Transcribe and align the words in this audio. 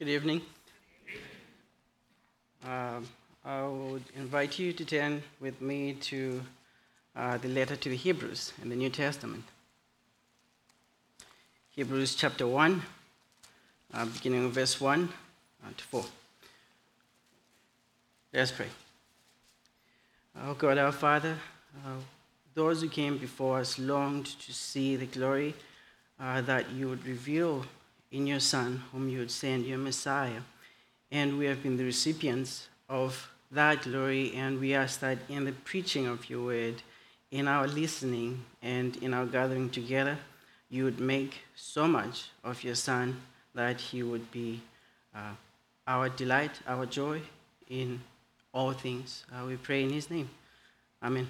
Good 0.00 0.08
evening. 0.08 0.40
Um, 2.66 3.06
I 3.44 3.62
would 3.62 4.02
invite 4.16 4.58
you 4.58 4.72
to 4.72 4.84
turn 4.84 5.22
with 5.40 5.60
me 5.60 5.92
to 5.92 6.42
uh, 7.14 7.38
the 7.38 7.46
letter 7.46 7.76
to 7.76 7.88
the 7.88 7.94
Hebrews 7.94 8.54
in 8.60 8.70
the 8.70 8.74
New 8.74 8.90
Testament. 8.90 9.44
Hebrews 11.70 12.16
chapter 12.16 12.44
1, 12.44 12.82
uh, 13.94 14.04
beginning 14.06 14.44
of 14.46 14.50
verse 14.50 14.80
1 14.80 15.08
uh, 15.64 15.68
to 15.76 15.84
4. 15.84 16.04
Let's 18.32 18.50
pray. 18.50 18.70
Oh 20.42 20.54
God, 20.54 20.76
our 20.76 20.90
Father, 20.90 21.36
uh, 21.86 21.90
those 22.54 22.82
who 22.82 22.88
came 22.88 23.16
before 23.16 23.60
us 23.60 23.78
longed 23.78 24.26
to 24.26 24.52
see 24.52 24.96
the 24.96 25.06
glory 25.06 25.54
uh, 26.18 26.40
that 26.40 26.72
you 26.72 26.88
would 26.88 27.06
reveal 27.06 27.64
in 28.14 28.28
your 28.28 28.40
Son, 28.40 28.80
whom 28.92 29.08
you 29.08 29.18
would 29.18 29.30
send, 29.30 29.66
your 29.66 29.76
Messiah. 29.76 30.40
And 31.10 31.36
we 31.36 31.46
have 31.46 31.64
been 31.64 31.76
the 31.76 31.84
recipients 31.84 32.68
of 32.88 33.28
that 33.50 33.82
glory, 33.82 34.32
and 34.36 34.60
we 34.60 34.72
ask 34.72 35.00
that 35.00 35.18
in 35.28 35.44
the 35.44 35.52
preaching 35.52 36.06
of 36.06 36.30
your 36.30 36.44
word, 36.44 36.80
in 37.32 37.48
our 37.48 37.66
listening, 37.66 38.44
and 38.62 38.96
in 38.98 39.12
our 39.12 39.26
gathering 39.26 39.68
together, 39.68 40.16
you 40.70 40.84
would 40.84 41.00
make 41.00 41.40
so 41.56 41.88
much 41.88 42.30
of 42.44 42.62
your 42.62 42.76
Son 42.76 43.20
that 43.52 43.80
he 43.80 44.04
would 44.04 44.30
be 44.30 44.60
uh, 45.12 45.32
our 45.88 46.08
delight, 46.08 46.52
our 46.68 46.86
joy 46.86 47.20
in 47.68 48.00
all 48.52 48.72
things. 48.72 49.24
Uh, 49.32 49.44
we 49.44 49.56
pray 49.56 49.82
in 49.82 49.90
his 49.90 50.08
name. 50.08 50.30
Amen. 51.02 51.28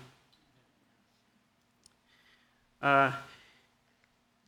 Uh, 2.83 3.13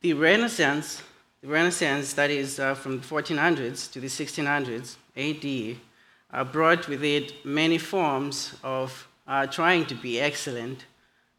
the 0.01 0.13
Renaissance 0.13 1.01
the 1.47 1.53
Renaissance, 1.53 2.11
that 2.13 2.29
is 2.29 2.59
uh, 2.59 2.73
from 2.75 2.99
the 2.99 3.05
1400s 3.05 3.89
to 3.93 4.01
the 4.01 4.07
1600s 4.07 4.97
AD, 5.15 5.77
uh, 6.33 6.43
brought 6.43 6.89
with 6.89 7.05
it 7.05 7.45
many 7.45 7.77
forms 7.77 8.53
of 8.65 9.07
uh, 9.29 9.47
trying 9.47 9.85
to 9.85 9.95
be 9.95 10.19
excellent 10.19 10.85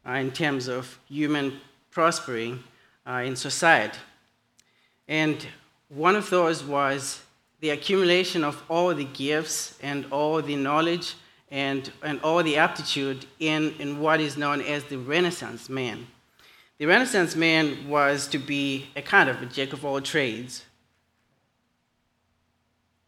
uh, 0.06 0.12
in 0.12 0.30
terms 0.30 0.66
of 0.66 0.98
human 1.08 1.60
prospering 1.90 2.64
uh, 3.06 3.22
in 3.26 3.36
society. 3.36 3.98
And 5.08 5.46
one 5.90 6.16
of 6.16 6.30
those 6.30 6.64
was 6.64 7.20
the 7.60 7.70
accumulation 7.70 8.44
of 8.44 8.62
all 8.70 8.94
the 8.94 9.04
gifts 9.04 9.78
and 9.82 10.06
all 10.10 10.40
the 10.40 10.56
knowledge 10.56 11.16
and, 11.50 11.92
and 12.02 12.18
all 12.22 12.42
the 12.42 12.56
aptitude 12.56 13.26
in, 13.40 13.74
in 13.78 14.00
what 14.00 14.22
is 14.22 14.38
known 14.38 14.62
as 14.62 14.84
the 14.84 14.96
Renaissance 14.96 15.68
man. 15.68 16.06
The 16.78 16.86
Renaissance 16.86 17.34
man 17.34 17.88
was 17.88 18.28
to 18.28 18.38
be 18.38 18.86
a 18.94 19.02
kind 19.02 19.28
of 19.28 19.42
a 19.42 19.46
jack 19.46 19.72
of 19.72 19.84
all 19.84 20.00
trades 20.00 20.64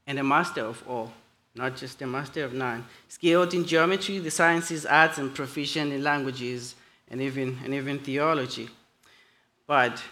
and 0.09 0.19
a 0.19 0.25
master 0.25 0.65
of 0.65 0.83
all, 0.89 1.13
not 1.55 1.77
just 1.77 2.03
a 2.03 2.07
master 2.07 2.45
of 2.45 2.53
none. 2.53 2.85
Skilled 3.07 3.55
in 3.55 3.65
geometry, 3.65 4.19
the 4.19 4.31
sciences, 4.31 4.85
arts, 4.85 5.19
and 5.19 5.33
proficient 5.33 5.93
in 5.93 6.03
languages 6.03 6.75
and 7.09 7.21
even, 7.21 7.59
and 7.65 7.73
even 7.73 8.01
theology. 8.01 8.69
But 9.69 10.03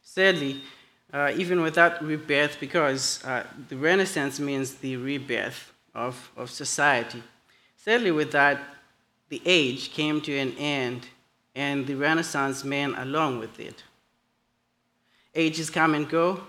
sadly, 0.00 0.62
uh, 1.12 1.30
even 1.36 1.60
without 1.60 2.02
rebirth, 2.02 2.56
because 2.58 3.22
uh, 3.24 3.44
the 3.68 3.76
Renaissance 3.76 4.40
means 4.40 4.76
the 4.76 4.96
rebirth 4.96 5.74
of, 5.94 6.30
of 6.38 6.50
society. 6.50 7.22
Sadly, 7.76 8.12
with 8.12 8.32
that, 8.32 8.62
the 9.28 9.42
age 9.44 9.90
came 9.90 10.22
to 10.22 10.34
an 10.38 10.54
end 10.56 11.06
and 11.54 11.86
the 11.86 11.94
Renaissance 11.94 12.64
man 12.64 12.94
along 12.96 13.38
with 13.38 13.60
it. 13.60 13.82
Ages 15.34 15.70
come 15.70 15.94
and 15.94 16.08
go, 16.08 16.42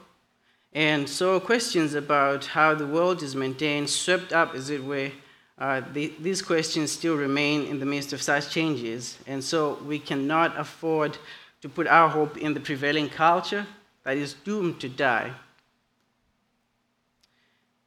and 0.73 1.07
so 1.07 1.39
questions 1.39 1.93
about 1.93 2.45
how 2.45 2.75
the 2.75 2.85
world 2.85 3.23
is 3.23 3.33
maintained, 3.33 3.89
swept 3.89 4.33
up 4.33 4.53
as 4.53 4.69
it 4.69 4.83
were, 4.83 5.11
uh, 5.57 5.81
the, 5.93 6.11
these 6.19 6.41
questions 6.41 6.91
still 6.91 7.15
remain 7.15 7.65
in 7.65 7.79
the 7.79 7.85
midst 7.85 8.11
of 8.11 8.21
such 8.21 8.49
changes, 8.49 9.17
and 9.25 9.41
so 9.41 9.79
we 9.85 9.97
cannot 9.97 10.57
afford 10.59 11.17
to 11.61 11.69
put 11.69 11.87
our 11.87 12.09
hope 12.09 12.37
in 12.37 12.53
the 12.53 12.59
prevailing 12.59 13.07
culture 13.07 13.65
that 14.03 14.17
is 14.17 14.33
doomed 14.33 14.81
to 14.81 14.89
die, 14.89 15.31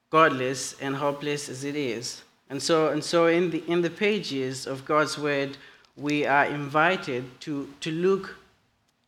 godless 0.09 0.75
and 0.81 0.97
hopeless 0.97 1.51
as 1.51 1.65
it 1.65 1.77
is. 1.77 2.23
And 2.49 2.63
so, 2.63 2.89
and 2.89 3.05
so 3.05 3.27
in, 3.27 3.51
the, 3.51 3.63
in 3.71 3.83
the 3.83 3.91
pages 3.91 4.67
of 4.67 4.87
God's 4.87 5.19
Word, 5.19 5.59
we 5.99 6.25
are 6.27 6.47
invited 6.47 7.25
to, 7.41 7.69
to 7.81 7.91
look, 7.91 8.37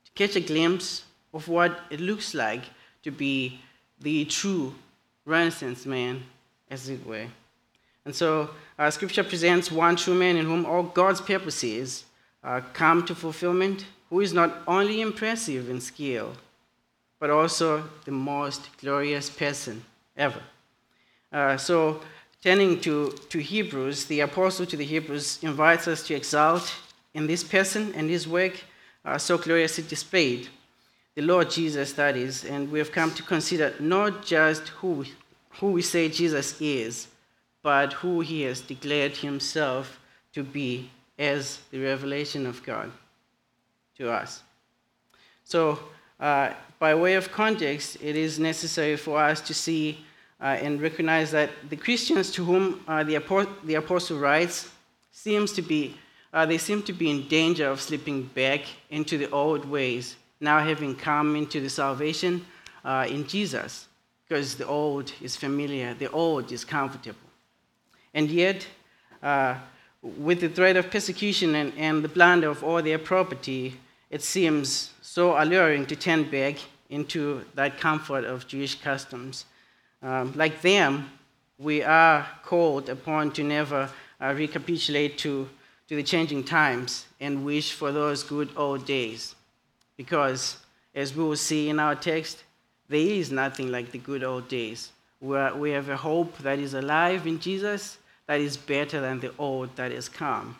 to 0.04 0.10
catch 0.14 0.36
a 0.36 0.40
glimpse 0.40 1.04
of 1.32 1.46
what 1.48 1.80
it 1.90 2.00
looks 2.00 2.34
like 2.34 2.64
to 3.02 3.10
be 3.10 3.60
the 4.00 4.24
true 4.24 4.74
Renaissance 5.24 5.86
man, 5.86 6.22
as 6.70 6.88
it 6.88 7.06
were. 7.06 7.26
And 8.04 8.14
so, 8.14 8.50
uh, 8.78 8.90
Scripture 8.90 9.22
presents 9.22 9.70
one 9.70 9.96
true 9.96 10.14
man 10.14 10.36
in 10.36 10.46
whom 10.46 10.66
all 10.66 10.82
God's 10.82 11.20
purposes 11.20 12.04
uh, 12.42 12.60
come 12.72 13.04
to 13.06 13.14
fulfillment, 13.14 13.84
who 14.08 14.20
is 14.20 14.32
not 14.32 14.62
only 14.66 15.00
impressive 15.00 15.68
in 15.68 15.80
skill, 15.80 16.32
but 17.18 17.30
also 17.30 17.84
the 18.04 18.10
most 18.10 18.76
glorious 18.78 19.30
person 19.30 19.84
ever. 20.16 20.42
Uh, 21.32 21.56
so, 21.56 22.00
Turning 22.42 22.80
to, 22.80 23.10
to 23.28 23.38
Hebrews, 23.38 24.06
the 24.06 24.20
apostle 24.20 24.64
to 24.66 24.76
the 24.76 24.84
Hebrews 24.84 25.40
invites 25.42 25.86
us 25.86 26.02
to 26.04 26.14
exalt 26.14 26.74
in 27.12 27.26
this 27.26 27.44
person 27.44 27.92
and 27.94 28.08
his 28.08 28.26
work 28.26 28.54
uh, 29.04 29.18
so 29.18 29.36
gloriously 29.36 29.84
displayed, 29.84 30.48
the 31.14 31.22
Lord 31.22 31.50
Jesus, 31.50 31.92
that 31.94 32.16
is, 32.16 32.44
and 32.44 32.70
we 32.70 32.78
have 32.78 32.92
come 32.92 33.12
to 33.14 33.22
consider 33.22 33.74
not 33.78 34.24
just 34.24 34.68
who, 34.68 35.04
who 35.58 35.72
we 35.72 35.82
say 35.82 36.08
Jesus 36.08 36.58
is, 36.60 37.08
but 37.62 37.92
who 37.94 38.20
he 38.20 38.42
has 38.42 38.60
declared 38.62 39.16
himself 39.16 39.98
to 40.32 40.42
be 40.42 40.90
as 41.18 41.58
the 41.70 41.78
revelation 41.78 42.46
of 42.46 42.62
God 42.64 42.90
to 43.98 44.10
us. 44.10 44.42
So, 45.44 45.78
uh, 46.18 46.52
by 46.78 46.94
way 46.94 47.14
of 47.14 47.30
context, 47.32 47.98
it 48.00 48.16
is 48.16 48.38
necessary 48.38 48.96
for 48.96 49.18
us 49.18 49.42
to 49.42 49.52
see 49.52 50.04
and 50.40 50.80
recognize 50.80 51.30
that 51.30 51.50
the 51.68 51.76
Christians 51.76 52.30
to 52.32 52.44
whom 52.44 52.80
uh, 52.88 53.04
the, 53.04 53.16
apostle, 53.16 53.52
the 53.64 53.74
apostle 53.74 54.18
writes 54.18 54.70
seems 55.12 55.52
to 55.52 55.62
be, 55.62 55.96
uh, 56.32 56.46
they 56.46 56.58
seem 56.58 56.82
to 56.82 56.92
be 56.92 57.10
in 57.10 57.28
danger 57.28 57.68
of 57.68 57.80
slipping 57.80 58.22
back 58.22 58.62
into 58.90 59.18
the 59.18 59.30
old 59.30 59.64
ways, 59.64 60.16
now 60.40 60.58
having 60.58 60.94
come 60.94 61.36
into 61.36 61.60
the 61.60 61.68
salvation 61.68 62.44
uh, 62.84 63.06
in 63.08 63.26
Jesus, 63.26 63.86
because 64.26 64.54
the 64.54 64.66
old 64.66 65.12
is 65.20 65.36
familiar, 65.36 65.92
the 65.94 66.10
old 66.10 66.50
is 66.52 66.64
comfortable. 66.64 67.18
And 68.14 68.30
yet, 68.30 68.66
uh, 69.22 69.56
with 70.02 70.40
the 70.40 70.48
threat 70.48 70.76
of 70.76 70.90
persecution 70.90 71.54
and, 71.54 71.72
and 71.76 72.02
the 72.02 72.08
plunder 72.08 72.48
of 72.48 72.64
all 72.64 72.82
their 72.82 72.98
property, 72.98 73.78
it 74.08 74.22
seems 74.22 74.90
so 75.02 75.40
alluring 75.40 75.86
to 75.86 75.96
turn 75.96 76.30
back 76.30 76.56
into 76.88 77.44
that 77.54 77.78
comfort 77.78 78.24
of 78.24 78.46
Jewish 78.46 78.80
customs. 78.80 79.44
Um, 80.02 80.32
like 80.34 80.62
them, 80.62 81.10
we 81.58 81.82
are 81.82 82.26
called 82.44 82.88
upon 82.88 83.32
to 83.32 83.44
never 83.44 83.90
uh, 84.20 84.34
recapitulate 84.34 85.18
to, 85.18 85.48
to 85.88 85.96
the 85.96 86.02
changing 86.02 86.44
times 86.44 87.06
and 87.20 87.44
wish 87.44 87.72
for 87.72 87.92
those 87.92 88.22
good 88.22 88.48
old 88.56 88.86
days. 88.86 89.34
Because, 89.96 90.56
as 90.94 91.14
we 91.14 91.22
will 91.22 91.36
see 91.36 91.68
in 91.68 91.78
our 91.78 91.94
text, 91.94 92.44
there 92.88 92.98
is 92.98 93.30
nothing 93.30 93.70
like 93.70 93.92
the 93.92 93.98
good 93.98 94.24
old 94.24 94.48
days. 94.48 94.90
We 95.20 95.70
have 95.70 95.90
a 95.90 95.96
hope 95.96 96.38
that 96.38 96.58
is 96.58 96.72
alive 96.72 97.26
in 97.26 97.38
Jesus 97.38 97.98
that 98.26 98.40
is 98.40 98.56
better 98.56 99.00
than 99.00 99.20
the 99.20 99.32
old 99.38 99.74
that 99.76 99.92
has 99.92 100.08
come. 100.08 100.56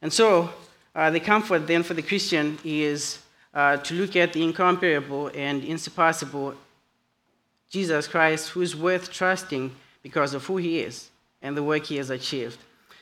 And 0.00 0.12
so, 0.12 0.50
uh, 0.94 1.10
the 1.10 1.20
comfort 1.20 1.66
then 1.66 1.82
for 1.82 1.94
the 1.94 2.02
Christian 2.02 2.58
is 2.64 3.18
uh, 3.52 3.76
to 3.78 3.94
look 3.94 4.16
at 4.16 4.32
the 4.32 4.42
incomparable 4.42 5.30
and 5.34 5.64
insurpassable 5.64 6.54
Jesus 7.70 8.06
Christ, 8.06 8.50
who 8.50 8.62
is 8.62 8.74
worth 8.74 9.12
trusting 9.12 9.74
because 10.02 10.34
of 10.34 10.46
who 10.46 10.56
he 10.56 10.80
is 10.80 11.10
and 11.42 11.56
the 11.56 11.62
work 11.62 11.86
he 11.86 11.96
has 11.96 12.10
achieved. 12.10 12.58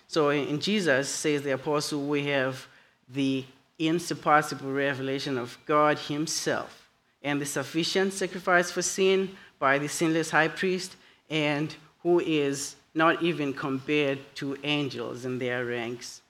So 0.09 0.31
in 0.31 0.61
Jesus, 0.61 1.09
says 1.09 1.43
the 1.43 1.53
apostle, 1.53 2.07
we 2.07 2.25
have 2.27 2.67
the 3.09 3.45
insurpassable 3.79 4.73
revelation 4.73 5.39
of 5.39 5.59
God 5.67 5.99
himself 5.99 6.89
and 7.23 7.41
the 7.41 7.47
sufficient 7.47 8.13
sacrifice 8.13 8.71
for 8.71 8.83
sin 8.83 9.37
by 9.59 9.79
the 9.79 9.89
sinless 9.89 10.31
high 10.31 10.49
priest, 10.49 10.97
and 11.31 11.75
who 12.03 12.21
is 12.21 12.77
not 12.95 13.23
even 13.23 13.53
compared 13.53 14.19
to 14.37 14.57
angels 14.63 15.25
in 15.25 15.39
their 15.39 15.65
ranks. 15.65 16.21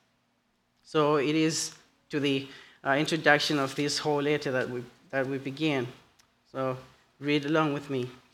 So 0.85 1.17
it 1.17 1.35
is 1.35 1.75
to 2.11 2.21
the 2.21 2.47
uh, 2.85 2.93
introduction 2.93 3.59
of 3.59 3.75
this 3.75 3.99
whole 3.99 4.23
letter 4.23 4.53
that 4.53 4.71
we, 4.71 4.85
that 5.11 5.27
we 5.27 5.39
begin. 5.39 5.89
So 6.53 6.77
Read 7.19 7.47
along 7.47 7.73
with 7.73 7.89
me, 7.89 8.11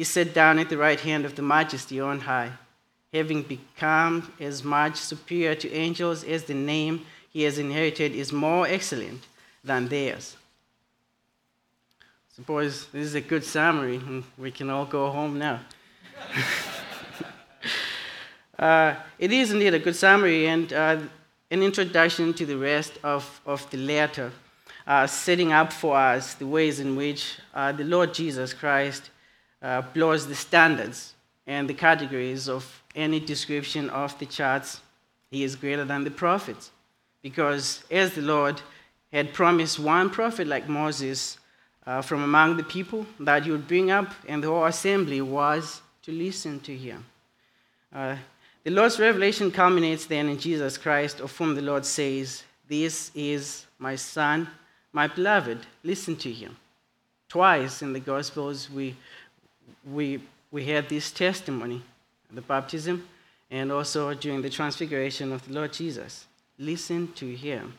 he 0.00 0.04
sat 0.04 0.32
down 0.32 0.58
at 0.58 0.70
the 0.70 0.78
right 0.78 1.00
hand 1.00 1.26
of 1.26 1.34
the 1.34 1.42
majesty 1.42 2.00
on 2.00 2.20
high, 2.20 2.50
having 3.12 3.42
become 3.42 4.32
as 4.40 4.64
much 4.64 4.96
superior 4.96 5.54
to 5.54 5.70
angels 5.72 6.24
as 6.24 6.44
the 6.44 6.54
name 6.54 7.04
he 7.28 7.42
has 7.42 7.58
inherited 7.58 8.14
is 8.14 8.32
more 8.32 8.66
excellent 8.66 9.26
than 9.62 9.88
theirs. 9.88 10.38
Suppose 12.34 12.86
this 12.86 13.08
is 13.08 13.14
a 13.14 13.20
good 13.20 13.44
summary, 13.44 13.96
and 13.96 14.24
we 14.38 14.50
can 14.50 14.70
all 14.70 14.86
go 14.86 15.10
home 15.10 15.38
now. 15.38 15.60
uh, 18.58 18.94
it 19.18 19.30
is 19.30 19.52
indeed 19.52 19.74
a 19.74 19.78
good 19.78 19.96
summary 19.96 20.46
and 20.46 20.72
uh, 20.72 20.98
an 21.50 21.62
introduction 21.62 22.32
to 22.32 22.46
the 22.46 22.56
rest 22.56 22.94
of, 23.04 23.42
of 23.44 23.68
the 23.68 23.76
letter, 23.76 24.32
uh, 24.86 25.06
setting 25.06 25.52
up 25.52 25.74
for 25.74 25.94
us 25.94 26.32
the 26.32 26.46
ways 26.46 26.80
in 26.80 26.96
which 26.96 27.36
uh, 27.52 27.70
the 27.72 27.84
Lord 27.84 28.14
Jesus 28.14 28.54
Christ 28.54 29.10
uh, 29.62 29.82
blows 29.94 30.26
the 30.26 30.34
standards 30.34 31.14
and 31.46 31.68
the 31.68 31.74
categories 31.74 32.48
of 32.48 32.82
any 32.94 33.20
description 33.20 33.90
of 33.90 34.18
the 34.18 34.26
charts. 34.26 34.80
He 35.30 35.44
is 35.44 35.56
greater 35.56 35.84
than 35.84 36.04
the 36.04 36.10
prophets. 36.10 36.70
Because 37.22 37.84
as 37.90 38.14
the 38.14 38.22
Lord 38.22 38.60
had 39.12 39.32
promised 39.32 39.78
one 39.78 40.10
prophet 40.10 40.46
like 40.46 40.68
Moses 40.68 41.38
uh, 41.86 42.02
from 42.02 42.22
among 42.22 42.56
the 42.56 42.62
people 42.62 43.06
that 43.18 43.44
he 43.44 43.50
would 43.50 43.66
bring 43.66 43.90
up, 43.90 44.12
and 44.28 44.42
the 44.42 44.48
whole 44.48 44.64
assembly 44.64 45.20
was 45.20 45.80
to 46.02 46.12
listen 46.12 46.60
to 46.60 46.76
him. 46.76 47.04
Uh, 47.94 48.16
the 48.62 48.70
Lord's 48.70 49.00
revelation 49.00 49.50
culminates 49.50 50.06
then 50.06 50.28
in 50.28 50.38
Jesus 50.38 50.76
Christ, 50.76 51.20
of 51.20 51.36
whom 51.36 51.54
the 51.54 51.62
Lord 51.62 51.84
says, 51.84 52.44
This 52.68 53.10
is 53.14 53.66
my 53.78 53.96
Son, 53.96 54.48
my 54.92 55.06
beloved, 55.06 55.66
listen 55.82 56.16
to 56.16 56.30
him. 56.30 56.56
Twice 57.28 57.82
in 57.82 57.92
the 57.92 58.00
Gospels, 58.00 58.68
we, 58.70 58.96
we, 59.84 60.20
we 60.50 60.64
had 60.64 60.88
this 60.88 61.10
testimony 61.10 61.82
the 62.32 62.40
baptism 62.42 63.06
and 63.50 63.72
also 63.72 64.14
during 64.14 64.42
the 64.42 64.50
transfiguration 64.50 65.32
of 65.32 65.46
the 65.46 65.52
Lord 65.52 65.72
Jesus. 65.72 66.26
Listen 66.58 67.12
to 67.14 67.26
him. 67.26 67.74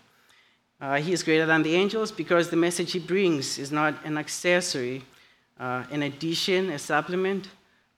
Uh, 0.79 0.97
he 0.97 1.13
is 1.13 1.23
greater 1.23 1.45
than 1.45 1.63
the 1.63 1.75
angels 1.75 2.11
because 2.11 2.49
the 2.49 2.55
message 2.55 2.91
he 2.91 2.99
brings 2.99 3.59
is 3.59 3.71
not 3.71 4.03
an 4.03 4.17
accessory, 4.17 5.03
uh, 5.59 5.83
an 5.91 6.03
addition, 6.03 6.71
a 6.71 6.79
supplement, 6.79 7.47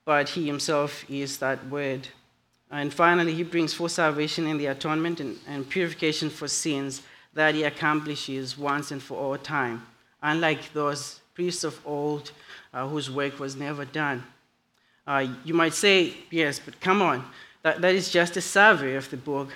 but 0.05 0.29
he 0.29 0.45
himself 0.45 1.09
is 1.09 1.37
that 1.37 1.65
word. 1.67 2.07
And 2.69 2.93
finally, 2.93 3.33
he 3.33 3.43
brings 3.43 3.73
full 3.73 3.89
salvation 3.89 4.47
in 4.47 4.57
the 4.57 4.65
atonement 4.65 5.19
and, 5.19 5.37
and 5.47 5.67
purification 5.69 6.29
for 6.29 6.47
sins 6.47 7.01
that 7.33 7.55
he 7.55 7.63
accomplishes 7.63 8.57
once 8.57 8.91
and 8.91 9.01
for 9.01 9.17
all 9.17 9.37
time, 9.37 9.85
unlike 10.21 10.73
those 10.73 11.21
priests 11.33 11.63
of 11.63 11.79
old 11.85 12.31
uh, 12.73 12.87
whose 12.87 13.09
work 13.09 13.39
was 13.39 13.55
never 13.55 13.85
done. 13.85 14.23
Uh, 15.05 15.27
you 15.43 15.53
might 15.53 15.73
say, 15.73 16.13
yes, 16.29 16.59
but 16.63 16.79
come 16.79 17.01
on, 17.01 17.25
that, 17.63 17.81
that 17.81 17.93
is 17.93 18.09
just 18.09 18.37
a 18.37 18.41
survey 18.41 18.95
of 18.95 19.09
the 19.09 19.17
book. 19.17 19.49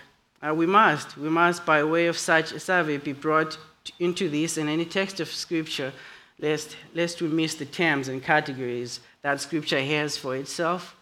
Uh, 0.46 0.54
we 0.54 0.66
must, 0.66 1.18
we 1.18 1.30
must, 1.30 1.66
by 1.66 1.84
way 1.84 2.08
of 2.08 2.18
such 2.18 2.52
a 2.52 2.60
survey, 2.60 2.98
be 2.98 3.14
brought 3.14 3.58
into 4.00 4.30
this 4.30 4.58
and 4.58 4.70
any 4.70 4.86
text 4.86 5.20
of 5.20 5.30
Scripture, 5.30 5.94
lest, 6.40 6.76
lest 6.94 7.22
we 7.22 7.28
miss 7.28 7.56
the 7.56 7.66
terms 7.66 8.08
and 8.08 8.22
categories 8.22 9.00
that 9.22 9.42
Scripture 9.42 9.82
has 9.82 10.18
for 10.18 10.36
itself. 10.36 10.96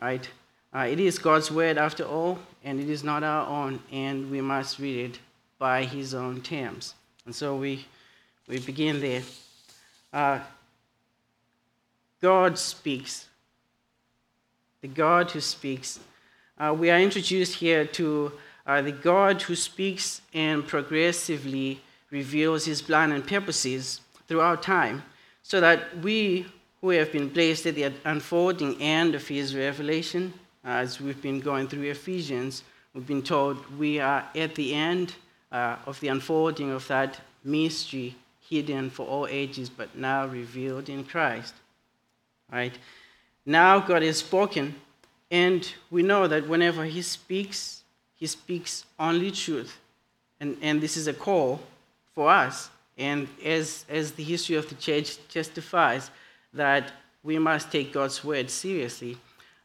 Right? 0.00 0.28
Uh, 0.74 0.86
it 0.90 0.98
is 0.98 1.18
God's 1.18 1.50
word 1.50 1.78
after 1.78 2.04
all, 2.04 2.38
and 2.64 2.80
it 2.80 2.88
is 2.88 3.04
not 3.04 3.22
our 3.22 3.46
own, 3.46 3.80
and 3.92 4.30
we 4.30 4.40
must 4.40 4.78
read 4.78 5.10
it 5.10 5.18
by 5.58 5.84
His 5.84 6.14
own 6.14 6.40
terms. 6.40 6.94
And 7.26 7.34
so 7.34 7.56
we, 7.56 7.86
we 8.48 8.58
begin 8.60 9.00
there. 9.00 9.22
Uh, 10.12 10.40
God 12.20 12.58
speaks. 12.58 13.28
The 14.82 14.88
God 14.88 15.30
who 15.30 15.40
speaks. 15.40 16.00
Uh, 16.58 16.74
we 16.78 16.90
are 16.90 16.98
introduced 16.98 17.54
here 17.54 17.84
to 17.86 18.32
uh, 18.66 18.82
the 18.82 18.92
God 18.92 19.40
who 19.42 19.54
speaks 19.54 20.20
and 20.34 20.66
progressively 20.66 21.80
reveals 22.10 22.64
his 22.64 22.82
plan 22.82 23.12
and 23.12 23.26
purposes 23.26 24.00
throughout 24.26 24.62
time, 24.62 25.02
so 25.42 25.60
that 25.60 25.96
we 25.98 26.46
who 26.80 26.90
have 26.90 27.12
been 27.12 27.30
placed 27.30 27.66
at 27.66 27.74
the 27.74 27.92
unfolding 28.04 28.80
end 28.80 29.14
of 29.14 29.26
his 29.26 29.54
revelation, 29.54 30.32
as 30.64 31.00
we've 31.00 31.20
been 31.20 31.40
going 31.40 31.68
through 31.68 31.90
Ephesians, 31.90 32.62
we've 32.94 33.06
been 33.06 33.22
told 33.22 33.78
we 33.78 33.98
are 33.98 34.26
at 34.34 34.54
the 34.54 34.74
end 34.74 35.14
uh, 35.52 35.76
of 35.86 35.98
the 36.00 36.08
unfolding 36.08 36.70
of 36.70 36.86
that 36.88 37.20
mystery 37.44 38.14
hidden 38.50 38.90
for 38.90 39.06
all 39.06 39.26
ages, 39.28 39.70
but 39.70 39.96
now 39.96 40.26
revealed 40.26 40.88
in 40.88 41.04
Christ. 41.04 41.54
Right? 42.52 42.76
Now 43.46 43.78
God 43.78 44.02
has 44.02 44.18
spoken, 44.18 44.74
and 45.30 45.72
we 45.90 46.02
know 46.02 46.26
that 46.26 46.48
whenever 46.48 46.84
He 46.84 47.00
speaks, 47.00 47.80
he 48.20 48.26
speaks 48.26 48.84
only 48.98 49.30
truth. 49.30 49.78
And, 50.40 50.56
and 50.60 50.80
this 50.80 50.96
is 50.96 51.06
a 51.06 51.14
call 51.14 51.60
for 52.14 52.30
us. 52.30 52.68
And 52.98 53.28
as, 53.42 53.86
as 53.88 54.12
the 54.12 54.22
history 54.22 54.56
of 54.56 54.68
the 54.68 54.74
church 54.74 55.16
testifies, 55.28 56.10
that 56.52 56.92
we 57.22 57.38
must 57.38 57.72
take 57.72 57.92
God's 57.92 58.22
word 58.22 58.50
seriously, 58.50 59.16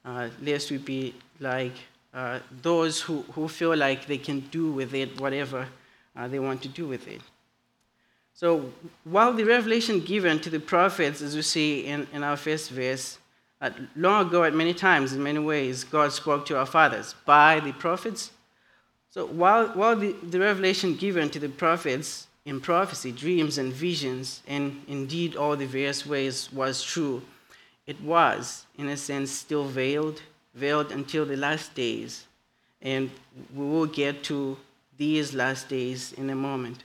uh, 0.05 0.29
lest 0.41 0.71
we 0.71 0.77
be 0.77 1.13
like 1.39 1.73
uh, 2.13 2.39
those 2.61 3.01
who, 3.01 3.23
who 3.33 3.49
feel 3.49 3.75
like 3.75 4.07
they 4.07 4.17
can 4.17 4.39
do 4.51 4.71
with 4.71 4.93
it 4.93 5.19
whatever 5.19 5.67
uh, 6.15 6.27
they 6.29 6.39
want 6.39 6.61
to 6.61 6.69
do 6.69 6.87
with 6.87 7.07
it. 7.07 7.21
So, 8.35 8.71
while 9.05 9.33
the 9.33 9.45
revelation 9.45 10.01
given 10.01 10.39
to 10.41 10.51
the 10.51 10.59
prophets, 10.59 11.21
as 11.21 11.35
we 11.35 11.41
see 11.41 11.87
in, 11.87 12.05
in 12.13 12.23
our 12.23 12.37
first 12.37 12.69
verse, 12.69 13.17
uh, 13.59 13.71
long 13.95 14.27
ago, 14.27 14.43
at 14.43 14.53
many 14.53 14.73
times, 14.73 15.13
in 15.13 15.23
many 15.23 15.39
ways, 15.39 15.83
God 15.83 16.11
spoke 16.11 16.45
to 16.47 16.57
our 16.59 16.67
fathers 16.67 17.15
by 17.25 17.59
the 17.59 17.71
prophets 17.71 18.31
so 19.15 19.25
while, 19.25 19.67
while 19.67 19.95
the, 19.95 20.11
the 20.11 20.41
revelation 20.41 20.97
given 20.97 21.29
to 21.29 21.39
the 21.39 21.47
prophets 21.47 22.27
in 22.43 22.59
prophecy, 22.59 23.13
dreams, 23.13 23.57
and 23.57 23.71
visions, 23.71 24.43
and 24.45 24.83
indeed 24.89 25.37
all 25.37 25.55
the 25.55 25.65
various 25.65 26.05
ways 26.05 26.51
was 26.51 26.83
true, 26.83 27.21
it 27.87 28.01
was, 28.01 28.65
in 28.77 28.89
a 28.89 28.97
sense, 28.97 29.31
still 29.31 29.63
veiled, 29.63 30.21
veiled 30.53 30.91
until 30.91 31.25
the 31.25 31.37
last 31.37 31.73
days. 31.73 32.25
And 32.81 33.09
we 33.55 33.65
will 33.65 33.85
get 33.85 34.21
to 34.25 34.57
these 34.97 35.33
last 35.33 35.69
days 35.69 36.11
in 36.11 36.29
a 36.29 36.35
moment. 36.35 36.83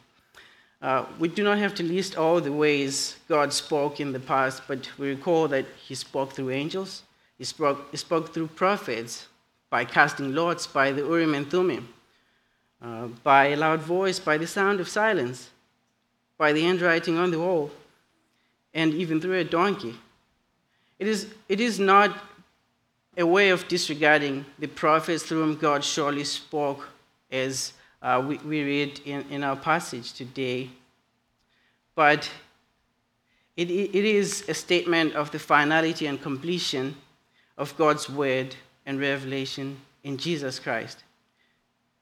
Uh, 0.83 1.05
we 1.19 1.29
do 1.29 1.43
not 1.43 1.59
have 1.59 1.75
to 1.75 1.83
list 1.83 2.17
all 2.17 2.41
the 2.41 2.53
ways 2.53 3.17
God 3.29 3.53
spoke 3.53 4.01
in 4.01 4.13
the 4.13 4.21
past, 4.21 4.63
but 4.67 4.91
we 4.99 5.11
recall 5.11 5.47
that 5.49 5.67
He 5.87 5.95
spoke 5.95 6.33
through 6.33 6.51
angels, 6.51 7.03
He 7.39 7.45
spoke, 7.45 7.89
he 7.91 7.97
spoke 7.97 8.33
through 8.33 8.49
prophets, 8.49 9.27
by 9.69 9.85
casting 9.85 10.35
lots, 10.35 10.67
by 10.67 10.91
the 10.93 11.03
Urim 11.03 11.35
and 11.35 11.51
Thummim 11.51 11.89
uh, 12.83 13.09
by 13.23 13.49
a 13.49 13.57
loud 13.57 13.81
voice, 13.81 14.19
by 14.19 14.39
the 14.39 14.47
sound 14.47 14.81
of 14.81 14.89
silence, 14.89 15.51
by 16.39 16.53
the 16.53 16.63
handwriting 16.63 17.19
on 17.19 17.31
the 17.31 17.39
wall, 17.39 17.71
and 18.73 18.95
even 18.95 19.21
through 19.21 19.39
a 19.39 19.45
donkey. 19.45 19.95
It 20.99 21.07
is, 21.07 21.27
it 21.49 21.61
is 21.61 21.79
not 21.79 22.17
a 23.17 23.27
way 23.27 23.51
of 23.51 23.69
disregarding 23.69 24.45
the 24.59 24.69
prophets 24.69 25.25
through 25.25 25.45
whom 25.45 25.57
God 25.57 25.85
surely 25.85 26.25
spoke, 26.25 26.89
as 27.31 27.73
uh, 28.02 28.23
we, 28.26 28.38
we 28.38 28.62
read 28.62 29.00
in, 29.04 29.25
in 29.30 29.45
our 29.45 29.57
passage 29.57 30.12
today. 30.12 30.71
But 31.95 32.30
it, 33.57 33.71
it 33.71 34.04
is 34.04 34.45
a 34.49 34.54
statement 34.54 35.14
of 35.14 35.30
the 35.30 35.38
finality 35.38 36.07
and 36.07 36.21
completion 36.21 36.97
of 37.59 37.76
God's 37.76 38.09
word 38.09 38.57
and 38.87 38.99
revelation 38.99 39.76
in 40.02 40.16
Jesus 40.16 40.59
Christ. 40.59 41.04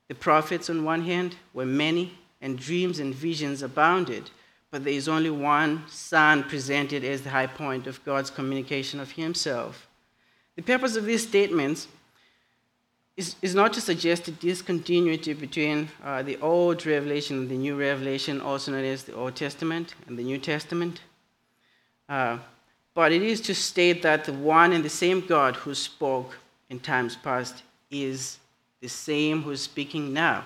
The 0.07 0.15
prophets, 0.15 0.71
on 0.71 0.85
one 0.85 1.03
hand, 1.03 1.37
were 1.53 1.67
many, 1.67 2.17
and 2.41 2.59
dreams 2.59 3.01
and 3.01 3.15
visions 3.15 3.63
abounded, 3.63 4.31
but 4.71 4.85
there 4.85 4.93
is 4.93 5.09
only 5.09 5.31
one 5.31 5.83
Son 5.89 6.45
presented 6.45 7.05
as 7.05 7.23
the 7.23 7.31
high 7.31 7.47
point 7.47 7.87
of 7.87 8.05
God's 8.05 8.31
communication 8.31 9.01
of 9.01 9.13
Himself. 9.13 9.89
The 10.57 10.63
purpose 10.63 10.97
of 10.97 11.05
these 11.05 11.27
statements 11.27 11.89
is, 13.19 13.35
is 13.43 13.53
not 13.53 13.73
to 13.73 13.81
suggest 13.81 14.29
a 14.29 14.31
discontinuity 14.31 15.33
between 15.33 15.89
uh, 16.05 16.23
the 16.23 16.39
Old 16.39 16.87
Revelation 16.87 17.39
and 17.39 17.49
the 17.51 17.57
New 17.57 17.75
Revelation, 17.75 18.41
also 18.41 18.71
known 18.71 18.85
as 18.85 19.03
the 19.03 19.15
Old 19.15 19.35
Testament 19.35 19.97
and 20.07 20.17
the 20.17 20.23
New 20.23 20.39
Testament. 20.39 21.01
Uh, 22.09 22.39
but 22.95 23.11
it 23.11 23.23
is 23.23 23.41
to 23.41 23.57
state 23.57 24.03
that 24.03 24.25
the 24.25 24.33
one 24.33 24.73
and 24.73 24.85
the 24.85 24.89
same 24.89 25.21
God 25.27 25.57
who 25.57 25.75
spoke 25.75 26.39
in 26.71 26.79
times 26.79 27.17
past 27.17 27.65
is 27.91 28.39
the 28.81 28.89
same 28.89 29.43
who's 29.43 29.63
speaking 29.63 30.13
now. 30.13 30.45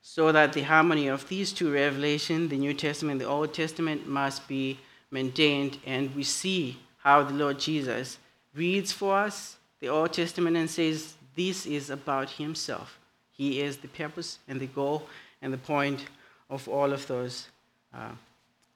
So 0.00 0.32
that 0.32 0.54
the 0.54 0.62
harmony 0.62 1.08
of 1.08 1.28
these 1.28 1.52
two 1.52 1.70
revelations, 1.70 2.48
the 2.48 2.56
New 2.56 2.72
Testament 2.72 3.12
and 3.12 3.20
the 3.20 3.28
Old 3.28 3.52
Testament, 3.52 4.08
must 4.08 4.48
be 4.48 4.78
maintained, 5.10 5.76
and 5.84 6.14
we 6.16 6.22
see 6.22 6.78
how 6.96 7.24
the 7.24 7.34
Lord 7.34 7.58
Jesus 7.58 8.16
reads 8.54 8.90
for 8.90 9.18
us 9.18 9.58
the 9.80 9.88
Old 9.88 10.12
Testament 10.12 10.56
and 10.56 10.68
says 10.68 11.14
this 11.38 11.66
is 11.66 11.88
about 11.88 12.28
himself. 12.30 12.98
He 13.30 13.60
is 13.60 13.76
the 13.76 13.88
purpose 13.88 14.38
and 14.48 14.58
the 14.60 14.66
goal 14.66 15.06
and 15.40 15.52
the 15.52 15.58
point 15.58 16.04
of 16.50 16.68
all 16.68 16.92
of 16.92 17.06
those 17.06 17.46
uh, 17.94 18.10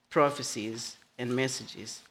prophecies 0.08 0.96
and 1.18 1.34
messages. 1.34 2.02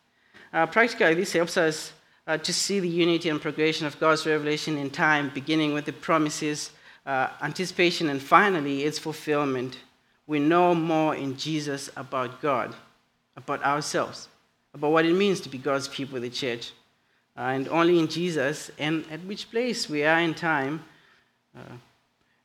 Uh, 0.52 0.66
practically, 0.66 1.14
this 1.14 1.32
helps 1.32 1.56
us 1.56 1.94
uh, 2.28 2.38
to 2.38 2.54
see 2.54 2.82
the 2.82 2.88
unity 2.88 3.30
and 3.30 3.42
progression 3.42 3.88
of 3.88 3.98
God's 4.00 4.26
revelation 4.26 4.78
in 4.78 4.90
time, 4.90 5.32
beginning 5.34 5.74
with 5.74 5.86
the 5.86 5.94
promises, 5.94 6.72
uh, 7.06 7.30
anticipation, 7.42 8.10
and 8.10 8.22
finally 8.22 8.84
its 8.84 9.00
fulfillment. 9.00 9.78
We 10.28 10.40
know 10.40 10.76
more 10.76 11.16
in 11.16 11.38
Jesus 11.38 11.90
about 11.96 12.42
God, 12.42 12.76
about 13.38 13.64
ourselves, 13.64 14.28
about 14.74 14.92
what 14.92 15.06
it 15.06 15.14
means 15.14 15.40
to 15.42 15.50
be 15.50 15.58
God's 15.58 15.88
people, 15.88 16.20
the 16.20 16.30
church. 16.30 16.74
And 17.36 17.68
only 17.70 18.00
in 18.00 18.08
Jesus 18.08 18.72
and 18.78 19.06
at 19.10 19.24
which 19.26 19.50
place 19.50 19.90
we 19.90 20.04
are 20.04 20.20
in 20.20 20.34
time. 20.34 20.84
Uh, 21.58 21.76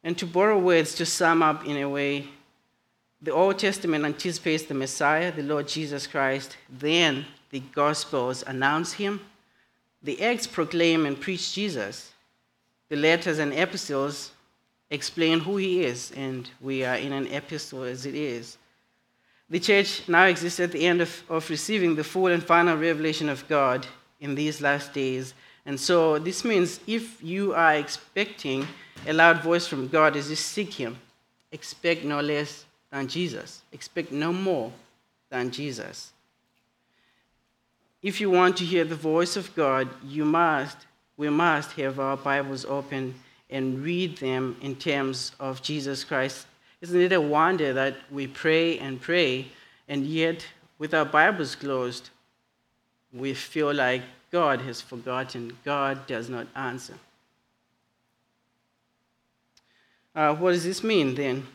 and 0.05 0.17
to 0.19 0.27
borrow 0.27 0.59
words 0.59 0.95
to 0.95 1.07
sum 1.07 1.43
up 1.43 1.67
in 1.67 1.77
a 1.79 1.89
way, 1.89 2.29
the 3.21 3.33
Old 3.33 3.59
Testament 3.59 4.05
anticipates 4.05 4.65
the 4.65 4.75
Messiah, 4.75 5.33
the 5.33 5.43
Lord 5.43 5.67
Jesus 5.67 6.07
Christ. 6.07 6.57
Then 6.69 7.27
the 7.51 7.61
Gospels 7.61 8.45
announce 8.47 8.93
him. 8.93 9.21
The 10.03 10.23
Acts 10.23 10.47
proclaim 10.47 11.07
and 11.07 11.21
preach 11.21 11.53
Jesus. 11.53 12.13
The 12.89 12.97
letters 12.97 13.39
and 13.39 13.53
epistles 13.53 14.31
explain 14.91 15.41
who 15.41 15.57
he 15.57 15.83
is, 15.83 16.13
and 16.13 16.49
we 16.61 16.85
are 16.85 16.97
in 16.97 17.13
an 17.13 17.27
epistle 17.27 17.83
as 17.83 18.07
it 18.07 18.15
is. 18.15 18.59
The 19.51 19.59
church 19.59 20.09
now 20.09 20.27
exists 20.27 20.61
at 20.61 20.73
the 20.73 20.87
end 20.87 21.01
of, 21.01 21.23
of 21.29 21.49
receiving 21.51 21.97
the 21.97 22.05
full 22.05 22.27
and 22.27 22.43
final 22.43 22.77
revelation 22.77 23.29
of 23.29 23.47
God 23.49 23.87
in 24.27 24.35
these 24.35 24.61
last 24.61 24.93
days. 24.93 25.33
And 25.65 25.79
so 25.81 26.19
this 26.19 26.45
means 26.45 26.81
if 26.87 27.23
you 27.23 27.55
are 27.55 27.75
expecting 27.75 28.67
a 29.07 29.13
loud 29.13 29.43
voice 29.43 29.67
from 29.67 29.89
God 29.89 30.17
as 30.17 30.29
you 30.29 30.37
seek 30.37 30.75
Him, 30.75 30.99
expect 31.53 32.05
no 32.05 32.21
less 32.21 32.65
than 32.91 33.09
Jesus. 33.09 33.63
Expect 33.73 34.13
no 34.13 34.33
more 34.33 34.73
than 35.31 35.51
Jesus. 35.51 36.13
If 38.03 38.21
you 38.21 38.31
want 38.31 38.57
to 38.59 38.65
hear 38.65 38.85
the 38.85 38.95
voice 38.95 39.37
of 39.37 39.55
God, 39.57 39.89
you 40.05 40.25
must, 40.25 40.77
we 41.17 41.31
must 41.31 41.73
have 41.73 41.99
our 41.99 42.17
Bibles 42.17 42.65
open 42.65 43.15
and 43.49 43.83
read 43.83 44.19
them 44.19 44.57
in 44.61 44.77
terms 44.77 45.33
of 45.41 45.63
Jesus 45.63 46.05
Christ. 46.05 46.47
Isn't 46.81 47.01
it 47.01 47.13
a 47.13 47.21
wonder 47.21 47.73
that 47.73 47.97
we 48.11 48.27
pray 48.27 48.79
and 48.79 49.01
pray, 49.01 49.47
and 49.89 50.05
yet 50.05 50.47
with 50.79 50.93
our 50.95 51.05
Bibles 51.05 51.55
closed, 51.55 52.11
we 53.13 53.35
feel 53.35 53.73
like 53.73 54.03
God 54.31 54.61
has 54.63 54.81
forgotten, 54.81 55.57
God 55.65 56.07
does 56.07 56.29
not 56.29 56.47
answer. 56.55 56.95
Uh, 60.15 60.35
what 60.35 60.53
does 60.53 60.65
this 60.65 60.83
mean 60.83 61.15
then? 61.15 61.47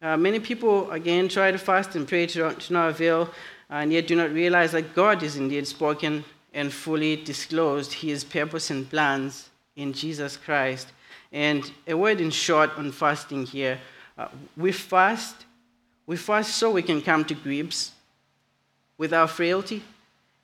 Uh, 0.00 0.16
many 0.16 0.38
people, 0.40 0.90
again, 0.90 1.28
try 1.28 1.50
to 1.50 1.58
fast 1.58 1.96
and 1.96 2.06
pray 2.06 2.26
to, 2.26 2.52
to 2.52 2.72
no 2.72 2.88
avail, 2.88 3.30
and 3.70 3.92
yet 3.92 4.06
do 4.06 4.16
not 4.16 4.30
realize 4.30 4.72
that 4.72 4.94
God 4.94 5.22
is 5.22 5.36
indeed 5.36 5.66
spoken 5.66 6.24
and 6.54 6.72
fully 6.72 7.16
disclosed 7.16 7.92
his 7.92 8.24
purpose 8.24 8.70
and 8.70 8.88
plans 8.88 9.50
in 9.76 9.92
Jesus 9.92 10.36
Christ. 10.36 10.88
And 11.32 11.70
a 11.86 11.94
word 11.94 12.20
in 12.20 12.30
short 12.30 12.70
on 12.76 12.92
fasting 12.92 13.46
here 13.46 13.78
uh, 14.16 14.28
we 14.56 14.72
fast, 14.72 15.46
we 16.06 16.16
fast 16.16 16.56
so 16.56 16.72
we 16.72 16.82
can 16.82 17.00
come 17.00 17.24
to 17.24 17.34
grips 17.34 17.92
with 18.96 19.12
our 19.12 19.28
frailty 19.28 19.82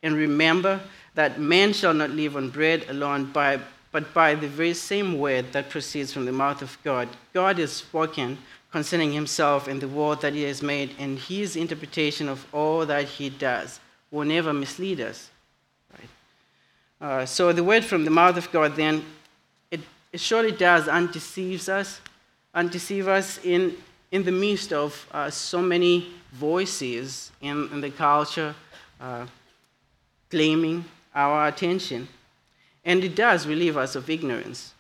and 0.05 0.15
remember 0.15 0.81
that 1.15 1.41
man 1.41 1.73
shall 1.73 1.95
not 1.95 2.11
live 2.11 2.37
on 2.37 2.51
bread 2.51 2.85
alone, 2.89 3.33
by, 3.33 3.59
but 3.91 4.13
by 4.13 4.35
the 4.35 4.47
very 4.47 4.75
same 4.75 5.19
word 5.19 5.51
that 5.53 5.71
proceeds 5.71 6.13
from 6.13 6.27
the 6.27 6.33
mouth 6.33 6.61
of 6.63 6.77
God. 6.85 7.09
God 7.33 7.59
has 7.59 7.73
spoken 7.73 8.39
concerning 8.71 9.13
himself 9.13 9.67
and 9.67 9.81
the 9.81 9.89
world 9.89 10.21
that 10.21 10.35
he 10.35 10.43
has 10.43 10.63
made, 10.63 10.95
and 10.99 11.19
his 11.19 11.57
interpretation 11.57 12.29
of 12.29 12.47
all 12.53 12.85
that 12.85 13.05
he 13.05 13.31
does 13.31 13.81
will 14.11 14.25
never 14.25 14.53
mislead 14.53 15.01
us. 15.01 15.31
Right? 15.93 16.09
Uh, 17.01 17.27
so 17.27 17.53
the 17.53 17.65
word 17.65 17.85
from 17.85 18.05
the 18.05 18.11
mouth 18.11 18.37
of 18.37 18.51
God 18.53 18.77
then, 18.77 19.05
it, 19.71 19.81
it 20.13 20.21
surely 20.21 20.53
does 20.53 20.87
undeceives 20.87 21.69
us, 21.69 22.01
undeceive 22.53 23.09
us 23.09 23.39
in, 23.45 23.75
in 24.11 24.25
the 24.25 24.33
midst 24.33 24.73
of 24.73 25.07
uh, 25.13 25.31
so 25.31 25.63
many 25.63 26.13
voices 26.33 27.31
in, 27.41 27.71
in 27.73 27.81
the 27.81 27.91
culture 27.91 28.55
uh, 29.01 29.25
claiming 30.35 30.85
our 31.15 31.47
attention. 31.47 32.09
And 32.85 33.05
it 33.05 33.15
does 33.15 33.47
relieve 33.47 33.77
us 33.77 33.95
of 33.95 34.11
ignorance 34.11 34.75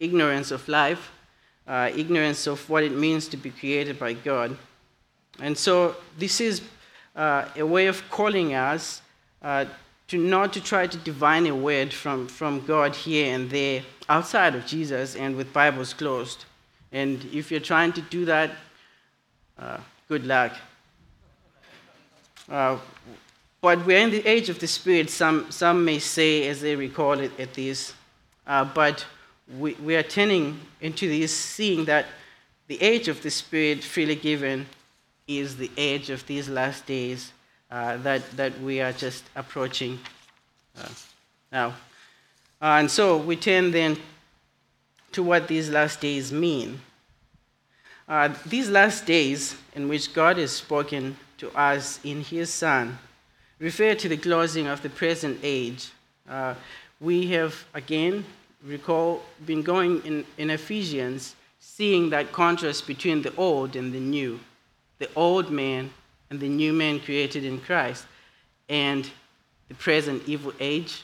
ignorance 0.00 0.50
of 0.50 0.66
life, 0.66 1.12
uh, 1.68 1.90
ignorance 1.94 2.46
of 2.46 2.58
what 2.70 2.82
it 2.82 2.92
means 2.92 3.28
to 3.28 3.36
be 3.36 3.50
created 3.50 3.98
by 3.98 4.14
God. 4.14 4.56
And 5.40 5.56
so, 5.56 5.94
this 6.18 6.40
is 6.40 6.62
uh, 7.14 7.44
a 7.54 7.66
way 7.66 7.86
of 7.86 8.02
calling 8.10 8.54
us 8.54 9.02
uh, 9.42 9.66
to 10.08 10.16
not 10.16 10.54
to 10.54 10.60
try 10.60 10.86
to 10.86 10.96
divine 10.96 11.46
a 11.46 11.54
word 11.54 11.92
from, 11.92 12.26
from 12.28 12.64
God 12.64 12.96
here 12.96 13.34
and 13.34 13.50
there 13.50 13.82
outside 14.08 14.54
of 14.54 14.64
Jesus 14.64 15.14
and 15.14 15.36
with 15.36 15.52
Bibles 15.52 15.92
closed. 15.92 16.46
And 16.92 17.22
if 17.26 17.50
you're 17.50 17.60
trying 17.60 17.92
to 17.92 18.00
do 18.00 18.24
that, 18.24 18.50
uh, 19.58 19.78
good 20.08 20.24
luck. 20.26 20.52
But 23.60 23.84
we're 23.84 23.98
in 23.98 24.10
the 24.10 24.26
age 24.26 24.48
of 24.48 24.58
the 24.58 24.66
Spirit, 24.66 25.10
some, 25.10 25.50
some 25.50 25.84
may 25.84 25.98
say, 25.98 26.48
as 26.48 26.62
they 26.62 26.76
recall 26.76 27.20
it 27.20 27.38
at 27.38 27.52
this. 27.52 27.92
Uh, 28.46 28.64
but 28.64 29.04
we, 29.58 29.74
we 29.74 29.96
are 29.96 30.02
turning 30.02 30.58
into 30.80 31.08
this, 31.08 31.36
seeing 31.36 31.84
that 31.84 32.06
the 32.68 32.80
age 32.80 33.08
of 33.08 33.22
the 33.22 33.30
Spirit 33.30 33.84
freely 33.84 34.14
given 34.14 34.66
is 35.28 35.56
the 35.56 35.70
age 35.76 36.08
of 36.08 36.26
these 36.26 36.48
last 36.48 36.86
days 36.86 37.32
uh, 37.70 37.98
that, 37.98 38.28
that 38.36 38.58
we 38.62 38.80
are 38.80 38.92
just 38.92 39.24
approaching 39.36 39.98
uh, 40.80 40.88
now. 41.52 41.68
Uh, 42.62 42.78
and 42.78 42.90
so 42.90 43.18
we 43.18 43.36
turn 43.36 43.70
then 43.70 43.96
to 45.12 45.22
what 45.22 45.48
these 45.48 45.68
last 45.68 46.00
days 46.00 46.32
mean. 46.32 46.80
Uh, 48.08 48.32
these 48.46 48.70
last 48.70 49.04
days 49.04 49.54
in 49.74 49.88
which 49.88 50.14
God 50.14 50.38
has 50.38 50.50
spoken 50.50 51.16
to 51.38 51.50
us 51.50 52.00
in 52.02 52.22
His 52.22 52.52
Son 52.52 52.98
refer 53.60 53.94
to 53.94 54.08
the 54.08 54.16
closing 54.16 54.66
of 54.66 54.82
the 54.82 54.88
present 54.88 55.38
age. 55.42 55.90
Uh, 56.28 56.54
we 56.98 57.28
have, 57.28 57.66
again, 57.74 58.24
recall, 58.64 59.22
been 59.46 59.62
going 59.62 60.02
in, 60.04 60.24
in 60.38 60.50
Ephesians, 60.50 61.36
seeing 61.60 62.10
that 62.10 62.32
contrast 62.32 62.86
between 62.86 63.22
the 63.22 63.34
old 63.36 63.76
and 63.76 63.92
the 63.92 64.00
new, 64.00 64.40
the 64.98 65.08
old 65.14 65.50
man 65.50 65.90
and 66.30 66.40
the 66.40 66.48
new 66.48 66.72
man 66.72 66.98
created 66.98 67.44
in 67.44 67.60
Christ, 67.60 68.06
and 68.68 69.10
the 69.68 69.74
present 69.74 70.22
evil 70.26 70.52
age 70.58 71.02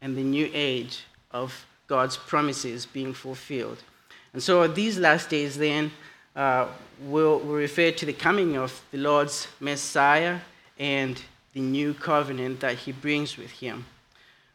and 0.00 0.16
the 0.16 0.22
new 0.22 0.50
age 0.52 1.04
of 1.30 1.64
God's 1.86 2.16
promises 2.16 2.86
being 2.86 3.14
fulfilled. 3.14 3.78
And 4.32 4.42
so 4.42 4.66
these 4.66 4.98
last 4.98 5.30
days 5.30 5.56
then 5.56 5.92
uh, 6.34 6.66
will, 7.02 7.38
will 7.38 7.54
refer 7.54 7.90
to 7.92 8.06
the 8.06 8.12
coming 8.12 8.56
of 8.56 8.82
the 8.90 8.98
Lord's 8.98 9.46
Messiah 9.60 10.40
and 10.78 11.22
the 11.54 11.60
new 11.60 11.94
covenant 11.94 12.60
that 12.60 12.76
he 12.78 12.92
brings 12.92 13.38
with 13.38 13.50
him. 13.50 13.86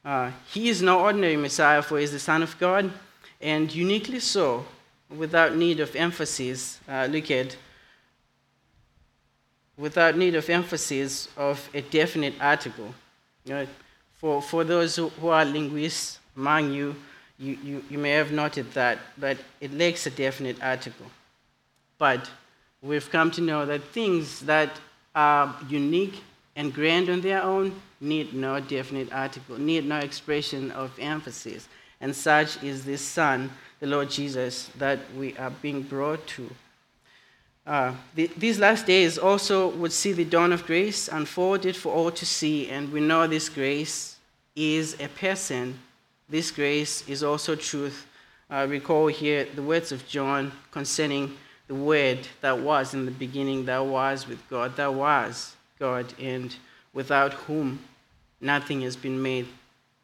Uh, 0.06 0.32
he 0.52 0.70
is 0.70 0.82
no 0.82 1.00
ordinary 1.00 1.38
Messiah, 1.38 1.82
for 1.82 1.98
he 1.98 2.04
is 2.04 2.12
the 2.12 2.20
Son 2.20 2.44
of 2.44 2.58
God, 2.60 2.92
and 3.42 3.74
uniquely 3.74 4.20
so, 4.20 4.66
without 5.10 5.56
need 5.56 5.80
of 5.80 5.96
emphasis. 5.96 6.80
Uh, 6.88 7.08
look 7.10 7.32
at 7.32 7.56
without 9.78 10.18
need 10.18 10.36
of 10.36 10.50
emphasis 10.50 11.30
of 11.38 11.70
a 11.74 11.82
definite 11.82 12.34
article. 12.42 12.94
You 13.46 13.54
know, 13.54 13.68
for, 14.18 14.42
for 14.42 14.66
those 14.66 14.98
who, 14.98 15.08
who 15.08 15.30
are 15.30 15.46
linguists 15.46 16.20
among 16.36 16.74
you, 16.74 16.96
you, 17.38 17.58
you, 17.64 17.84
you 17.90 17.98
may 17.98 18.12
have 18.12 18.34
noted 18.34 18.74
that, 18.74 19.00
but 19.18 19.38
it 19.62 19.74
lacks 19.74 20.06
a 20.06 20.10
definite 20.10 20.62
article. 20.62 21.06
But 21.98 22.30
we've 22.82 23.10
come 23.10 23.32
to 23.32 23.42
know 23.42 23.66
that 23.66 23.84
things 23.86 24.42
that 24.42 24.70
are 25.16 25.56
unique 25.70 26.22
and 26.60 26.74
grand 26.74 27.10
on 27.10 27.22
their 27.22 27.42
own 27.42 27.74
need 28.02 28.34
no 28.34 28.60
definite 28.60 29.14
article, 29.14 29.58
need 29.58 29.86
no 29.86 29.98
expression 30.00 30.72
of 30.72 30.92
emphasis. 31.00 31.70
And 32.02 32.14
such 32.14 32.62
is 32.62 32.84
this 32.84 33.02
Son, 33.02 33.50
the 33.80 33.88
Lord 33.88 34.10
Jesus, 34.10 34.70
that 34.78 35.00
we 35.16 35.38
are 35.38 35.52
being 35.62 35.84
brought 35.84 36.28
to. 36.36 36.50
Uh, 37.66 37.94
the, 38.14 38.30
these 38.36 38.60
last 38.60 38.86
days 38.86 39.18
also 39.18 39.70
would 39.70 39.94
see 39.94 40.12
the 40.12 40.26
dawn 40.26 40.52
of 40.52 40.66
grace 40.66 41.08
unfolded 41.08 41.78
for 41.78 41.94
all 41.94 42.12
to 42.12 42.26
see, 42.26 42.70
and 42.70 42.92
we 42.92 43.00
know 43.00 43.26
this 43.26 43.48
grace 43.48 44.18
is 44.54 45.00
a 45.00 45.08
person. 45.08 45.80
This 46.28 46.52
grace 46.52 47.08
is 47.08 47.24
also 47.24 47.56
truth. 47.56 48.06
Uh, 48.52 48.68
recall 48.70 49.08
here 49.08 49.48
the 49.56 49.64
words 49.64 49.94
of 49.94 50.06
John 50.10 50.52
concerning 50.72 51.38
the 51.70 51.76
Word 51.76 52.28
that 52.42 52.60
was 52.60 52.94
in 52.94 53.06
the 53.06 53.12
beginning, 53.12 53.64
that 53.66 53.86
was 53.86 54.28
with 54.28 54.46
God, 54.50 54.76
that 54.76 54.94
was 54.94 55.56
God, 55.80 56.14
and 56.20 56.56
without 56.94 57.34
whom 57.34 57.80
nothing 58.42 58.82
has 58.82 58.96
been 58.96 59.22
made 59.22 59.48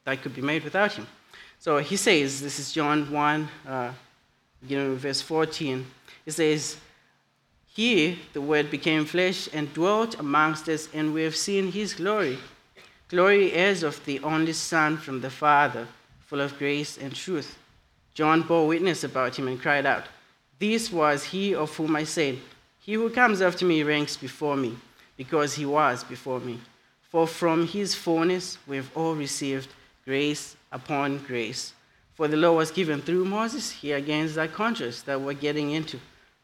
that 0.06 0.22
could 0.22 0.36
be 0.36 0.42
made 0.42 0.64
without 0.64 0.94
him. 0.94 1.08
So 1.60 1.80
he 1.80 1.98
says, 1.98 2.42
this 2.42 2.60
is 2.60 2.72
John 2.72 3.12
1, 3.12 3.50
uh, 3.68 3.92
beginning 4.62 4.92
with 4.92 5.00
verse 5.00 5.22
14. 5.22 5.86
He 6.24 6.32
says, 6.32 6.78
He, 7.68 8.20
the 8.34 8.42
Word, 8.42 8.70
became 8.70 9.06
flesh 9.06 9.50
and 9.52 9.74
dwelt 9.74 10.20
amongst 10.20 10.70
us, 10.70 10.88
and 10.94 11.14
we 11.14 11.24
have 11.24 11.36
seen 11.36 11.72
his 11.72 11.94
glory. 11.94 12.38
Glory 13.10 13.52
as 13.54 13.84
of 13.84 14.04
the 14.06 14.20
only 14.22 14.54
Son 14.54 14.98
from 14.98 15.22
the 15.22 15.30
Father, 15.30 15.88
full 16.20 16.42
of 16.42 16.58
grace 16.58 16.98
and 16.98 17.14
truth. 17.16 17.58
John 18.14 18.44
bore 18.44 18.68
witness 18.68 19.04
about 19.04 19.38
him 19.38 19.48
and 19.48 19.62
cried 19.62 19.86
out, 19.86 20.06
This 20.60 20.92
was 20.92 21.26
he 21.26 21.54
of 21.54 21.76
whom 21.76 21.96
I 21.96 22.04
said, 22.04 22.40
He 22.80 22.94
who 22.94 23.10
comes 23.10 23.42
after 23.42 23.66
me 23.66 23.84
ranks 23.84 24.16
before 24.18 24.56
me, 24.56 24.78
because 25.18 25.54
he 25.54 25.66
was 25.66 26.04
before 26.04 26.40
me. 26.40 26.60
For 27.10 27.28
from 27.28 27.68
his 27.68 27.96
fullness 27.96 28.58
we 28.68 28.78
have 28.78 28.92
all 28.96 29.16
received 29.16 29.70
grace 30.04 30.56
upon 30.72 31.20
grace. 31.20 31.74
For 32.16 32.28
the 32.28 32.38
law 32.38 32.54
was 32.54 32.72
given 32.72 33.02
through 33.02 33.26
Moses. 33.26 33.72
Here 33.72 33.98
again 33.98 34.26
is 34.26 34.36
that 34.36 34.54
contrast 34.54 35.06
that 35.06 35.20
we're 35.20 35.34
getting 35.34 35.72
into. 35.72 36.00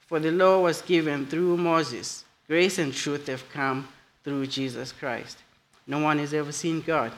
For 0.08 0.20
the 0.20 0.32
law 0.32 0.60
was 0.60 0.82
given 0.82 1.26
through 1.26 1.58
Moses. 1.58 2.26
Grace 2.48 2.78
and 2.78 2.94
truth 2.94 3.28
have 3.28 3.50
come 3.50 3.88
through 4.24 4.48
Jesus 4.48 4.92
Christ. 4.92 5.38
No 5.88 6.00
one 6.00 6.20
has 6.20 6.34
ever 6.34 6.52
seen 6.52 6.82
God. 6.82 7.12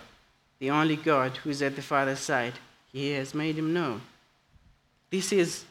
The 0.60 0.69
only 0.69 0.95
God 0.95 1.38
who 1.38 1.50
is 1.50 1.62
at 1.62 1.75
the 1.75 1.81
Father's 1.81 2.19
side, 2.19 2.53
he 2.91 3.12
has 3.13 3.33
made 3.33 3.57
him 3.57 3.74
known. 3.74 4.01
This 5.10 5.33
is 5.33 5.65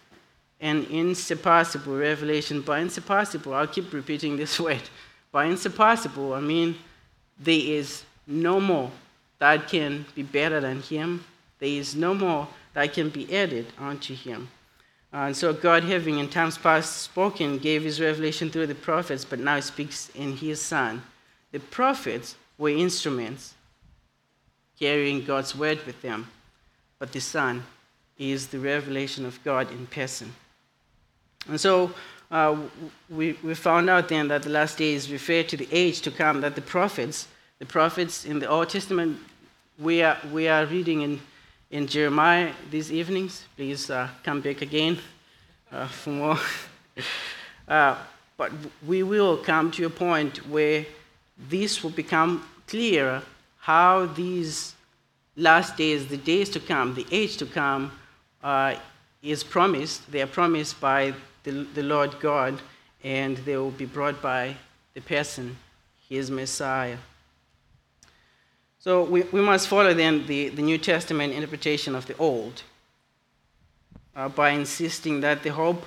an 0.61 0.85
insurpassable 0.91 1.97
revelation. 1.97 2.61
By 2.61 2.81
insurpassable, 2.81 3.55
I'll 3.55 3.67
keep 3.67 3.93
repeating 3.93 4.37
this 4.37 4.59
word. 4.67 4.83
By 5.33 5.47
insurpassable, 5.47 6.35
I 6.35 6.41
mean 6.41 6.77
there 7.39 7.59
is 7.59 8.05
no 8.27 8.61
more 8.61 8.91
that 9.39 9.67
can 9.67 10.05
be 10.15 10.23
better 10.23 10.61
than 10.61 10.83
him. 10.83 11.25
There 11.59 11.69
is 11.69 11.97
no 11.97 12.15
more 12.15 12.47
that 12.75 12.93
can 12.93 13.09
be 13.09 13.35
added 13.35 13.67
unto 13.79 14.15
him. 14.15 14.49
And 15.13 15.37
so 15.37 15.53
God, 15.53 15.85
having 15.85 16.19
in 16.19 16.29
times 16.29 16.57
past 16.57 17.03
spoken, 17.03 17.59
gave 17.59 17.83
his 17.83 18.01
revelation 18.01 18.51
through 18.51 18.69
the 18.69 18.75
prophets, 18.75 19.25
but 19.25 19.39
now 19.39 19.57
he 19.57 19.63
speaks 19.63 20.11
in 20.15 20.37
his 20.37 20.61
Son. 20.61 21.03
The 21.51 21.61
prophets 21.61 22.37
were 22.57 22.71
instruments 22.71 23.55
carrying 24.79 25.25
God's 25.25 25.55
word 25.55 25.85
with 25.87 26.01
them, 26.03 26.29
but 26.99 27.13
the 27.13 27.21
Son 27.21 27.65
is 28.19 28.47
the 28.47 28.59
revelation 28.59 29.27
of 29.27 29.43
God 29.45 29.71
in 29.71 29.87
person. 29.87 30.33
And 31.49 31.61
so 31.61 31.93
uh, 32.33 32.57
we, 33.11 33.37
we 33.45 33.55
found 33.55 33.91
out 33.91 34.09
then 34.09 34.29
that 34.29 34.43
the 34.43 34.49
last 34.49 34.79
days 34.79 35.13
refer 35.13 35.43
to 35.43 35.57
the 35.57 35.69
age 35.71 36.01
to 36.01 36.11
come, 36.11 36.41
that 36.41 36.55
the 36.55 36.63
prophets, 36.63 37.29
the 37.59 37.67
prophets 37.67 38.25
in 38.25 38.39
the 38.39 38.49
Old 38.49 38.71
Testament, 38.71 39.19
we 39.79 40.03
are, 40.03 40.17
we 40.33 40.49
are 40.49 40.65
reading 40.65 41.03
in, 41.03 41.21
in 41.71 41.87
Jeremiah 41.87 42.53
these 42.71 42.91
evenings. 42.91 43.45
Please 43.55 43.91
uh, 43.91 44.09
come 44.25 44.41
back 44.41 44.63
again 44.63 44.99
uh, 45.71 45.87
for 45.87 46.11
more. 46.11 46.39
Uh, 47.69 47.97
but 48.37 48.51
we 48.87 49.05
will 49.05 49.37
come 49.37 49.71
to 49.71 49.87
a 49.87 49.89
point 49.89 50.39
where 50.49 50.85
this 51.49 51.83
will 51.83 51.91
become 51.91 52.45
clearer 52.67 53.23
how 53.59 54.05
these 54.05 54.75
last 55.37 55.77
days, 55.77 56.09
the 56.09 56.17
days 56.17 56.51
to 56.51 56.59
come, 56.59 56.93
the 56.95 57.07
age 57.13 57.37
to 57.37 57.47
come, 57.47 57.93
uh, 58.43 58.75
is 59.23 59.45
promised. 59.45 60.11
They 60.11 60.21
are 60.21 60.27
promised 60.27 60.81
by 60.81 61.15
the, 61.45 61.67
the 61.75 61.83
Lord 61.83 62.19
God, 62.21 62.61
and 63.03 63.37
they 63.39 63.57
will 63.57 63.71
be 63.71 63.85
brought 63.85 64.23
by 64.23 64.57
the 64.95 65.01
person, 65.01 65.57
his 66.09 66.31
Messiah. 66.31 66.99
So 68.79 69.05
we, 69.05 69.23
we 69.23 69.41
must 69.41 69.69
follow 69.69 69.95
then 69.95 70.27
the, 70.27 70.49
the 70.49 70.63
New 70.63 70.79
Testament 70.79 71.33
interpretation 71.33 71.95
of 71.95 72.07
the 72.07 72.17
Old 72.17 72.63
uh, 74.17 74.29
by 74.29 74.51
insisting 74.51 75.21
that 75.21 75.43
the 75.43 75.51
hope 75.51 75.85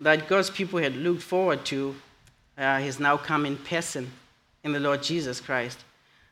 that 0.00 0.28
God's 0.28 0.50
people 0.50 0.78
had 0.78 0.96
looked 0.96 1.22
forward 1.22 1.64
to 1.66 1.94
uh, 2.56 2.78
has 2.78 2.98
now 2.98 3.16
come 3.16 3.46
in 3.46 3.56
person 3.56 4.10
in 4.62 4.72
the 4.72 4.80
Lord 4.80 5.02
Jesus 5.02 5.40
Christ. 5.40 5.84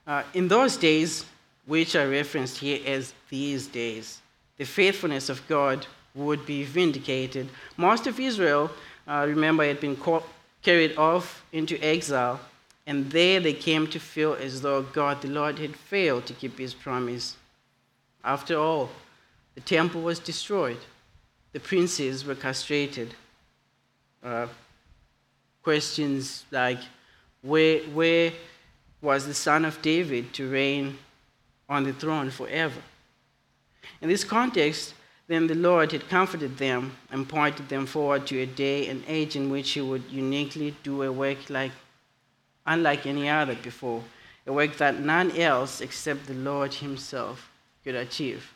Uh, 0.07 0.23
in 0.35 0.49
those 0.49 0.77
days, 0.77 1.25
which 1.67 1.95
are 1.95 2.09
referenced 2.09 2.59
here 2.59 2.81
as 2.87 3.13
these 3.29 3.67
days, 3.67 4.21
the 4.57 4.65
faithfulness 4.65 5.29
of 5.29 5.47
God 5.47 5.87
would 6.15 6.45
be 6.45 6.65
vindicated. 6.65 7.49
Most 7.77 8.07
of 8.07 8.21
Israel, 8.21 8.71
uh, 9.07 9.25
remember, 9.29 9.65
had 9.65 9.81
been 9.81 9.97
caught, 9.97 10.27
carried 10.63 10.97
off 10.97 11.45
into 11.53 11.79
exile, 11.83 12.41
and 12.87 13.11
there 13.11 13.41
they 13.41 13.53
came 13.55 13.87
to 13.89 14.01
feel 14.01 14.35
as 14.35 14.61
though 14.61 14.83
God, 14.83 15.23
the 15.23 15.29
Lord, 15.29 15.59
had 15.59 15.77
failed 15.77 16.27
to 16.27 16.35
keep 16.35 16.59
his 16.59 16.75
promise. 16.75 17.37
After 18.25 18.57
all, 18.57 18.91
the 19.55 19.61
temple 19.61 20.03
was 20.03 20.19
destroyed, 20.19 20.79
the 21.53 21.61
princes 21.61 22.25
were 22.25 22.35
castrated. 22.35 23.15
Uh, 24.23 24.47
questions 25.63 26.45
like, 26.51 26.79
where, 27.43 27.81
where 27.81 28.33
was 29.01 29.27
the 29.27 29.35
son 29.35 29.65
of 29.65 29.83
David 29.83 30.33
to 30.35 30.51
reign 30.51 30.99
on 31.69 31.85
the 31.85 31.93
throne 31.93 32.31
forever? 32.31 32.81
In 34.01 34.09
this 34.09 34.25
context, 34.25 34.95
then 35.29 35.47
the 35.47 35.55
Lord 35.55 35.93
had 35.93 36.09
comforted 36.09 36.59
them 36.59 36.97
and 37.11 37.29
pointed 37.29 37.69
them 37.69 37.87
forward 37.87 38.27
to 38.27 38.41
a 38.41 38.47
day 38.47 38.89
and 38.89 39.03
age 39.07 39.37
in 39.37 39.51
which 39.51 39.71
He 39.71 39.81
would 39.81 40.05
uniquely 40.11 40.75
do 40.83 41.03
a 41.03 41.13
work 41.13 41.49
like, 41.49 41.73
unlike 42.67 43.07
any 43.07 43.29
other 43.29 43.55
before, 43.55 44.03
a 44.47 44.53
work 44.53 44.77
that 44.79 44.99
none 44.99 45.31
else 45.37 45.81
except 45.81 46.27
the 46.27 46.35
Lord 46.35 46.75
Himself 46.75 47.51
could 47.85 47.95
achieve. 47.95 48.53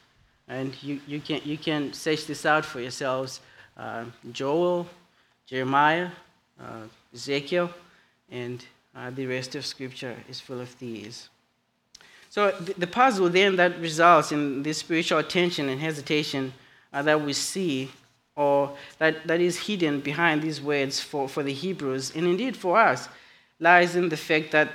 And 0.49 0.81
you, 0.83 1.01
you, 1.07 1.21
can, 1.21 1.41
you 1.45 1.59
can 1.59 1.93
search 1.93 2.27
this 2.27 2.47
out 2.47 2.65
for 2.65 2.81
yourselves. 2.81 3.41
Uh, 3.77 4.05
Joel, 4.33 4.87
Jeremiah, 5.47 6.11
uh, 6.61 6.85
Ezekiel, 7.15 7.71
and 8.31 8.65
uh, 8.95 9.11
the 9.11 9.27
rest 9.27 9.55
of 9.55 9.67
Scripture 9.67 10.17
is 10.29 10.41
full 10.41 10.61
of 10.61 10.79
these. 10.79 11.29
So 12.37 12.51
the, 12.51 12.87
puzzle 12.87 13.31
then 13.31 13.57
that 13.57 13.81
results 13.81 14.31
in 14.31 14.63
this 14.63 14.77
spiritual 14.77 15.23
tension 15.23 15.71
and 15.71 15.81
hesitation 15.81 16.53
uh, 16.93 17.01
that 17.01 17.23
we 17.23 17.33
see, 17.33 17.91
or 18.35 18.77
that, 18.99 19.27
that 19.27 19.41
is 19.41 19.57
hidden 19.57 20.01
behind 20.01 20.43
these 20.43 20.61
words 20.61 21.01
for, 21.01 21.31
for 21.31 21.43
the 21.43 21.55
Hebrews, 21.55 22.15
and 22.15 22.27
indeed 22.27 22.55
for 22.55 22.79
us, 22.79 23.09
lies 23.59 23.97
in 23.97 24.11
the 24.11 24.19
fact 24.19 24.53
that 24.53 24.71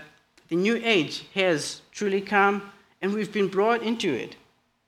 the 0.48 0.56
new 0.56 0.82
age 0.84 1.26
has 1.36 1.84
truly 1.92 2.20
come 2.20 2.72
and 3.00 3.14
we've 3.14 3.32
been 3.32 3.48
brought 3.48 3.84
into 3.84 4.12
it. 4.12 4.36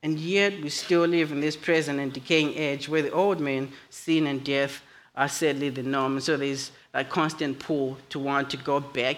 And 0.02 0.18
yet 0.18 0.60
we 0.60 0.70
still 0.70 1.06
live 1.06 1.32
in 1.32 1.42
this 1.42 1.56
present 1.56 2.00
and 2.00 2.12
decaying 2.12 2.56
age 2.56 2.90
where 2.90 3.04
the 3.04 3.12
old 3.12 3.40
man, 3.40 3.72
sin 3.92 4.26
and 4.26 4.44
death 4.44 4.82
are 5.16 5.30
sadly 5.30 5.70
the 5.70 5.84
norm. 5.84 6.20
So 6.22 6.38
there's 6.38 6.72
that 6.92 7.12
constant 7.12 7.60
pull 7.60 8.00
to 8.10 8.18
want 8.18 8.50
to 8.50 8.58
go 8.58 8.80
back 8.80 9.18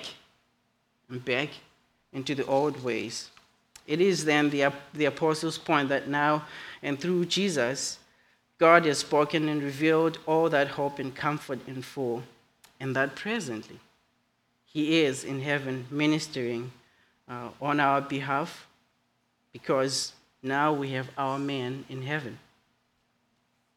and 1.10 1.24
back 1.24 1.52
into 2.12 2.36
the 2.36 2.46
old 2.48 2.84
ways. 2.84 3.30
It 3.88 4.02
is 4.02 4.26
then 4.26 4.50
the, 4.50 4.72
the 4.94 5.06
apostles' 5.06 5.58
point 5.58 5.90
that 5.90 6.08
now 6.08 6.46
and 6.82 7.00
through 7.00 7.26
Jesus, 7.26 8.00
God 8.58 8.86
has 8.86 9.00
spoken 9.00 9.50
and 9.50 9.62
revealed 9.62 10.20
all 10.26 10.50
that 10.50 10.70
hope 10.70 11.00
and 11.00 11.14
comfort 11.14 11.60
in 11.68 11.82
full, 11.82 12.24
and 12.80 12.96
that 12.96 13.16
presently 13.16 13.80
He 14.66 15.02
is 15.02 15.24
in 15.24 15.42
heaven 15.42 15.86
ministering 15.92 16.72
uh, 17.28 17.50
on 17.62 17.80
our 17.80 18.02
behalf 18.02 18.68
because 19.52 20.14
now 20.42 20.74
we 20.74 20.92
have 20.92 21.10
our 21.18 21.38
man 21.38 21.86
in 21.90 22.02
heaven. 22.02 22.40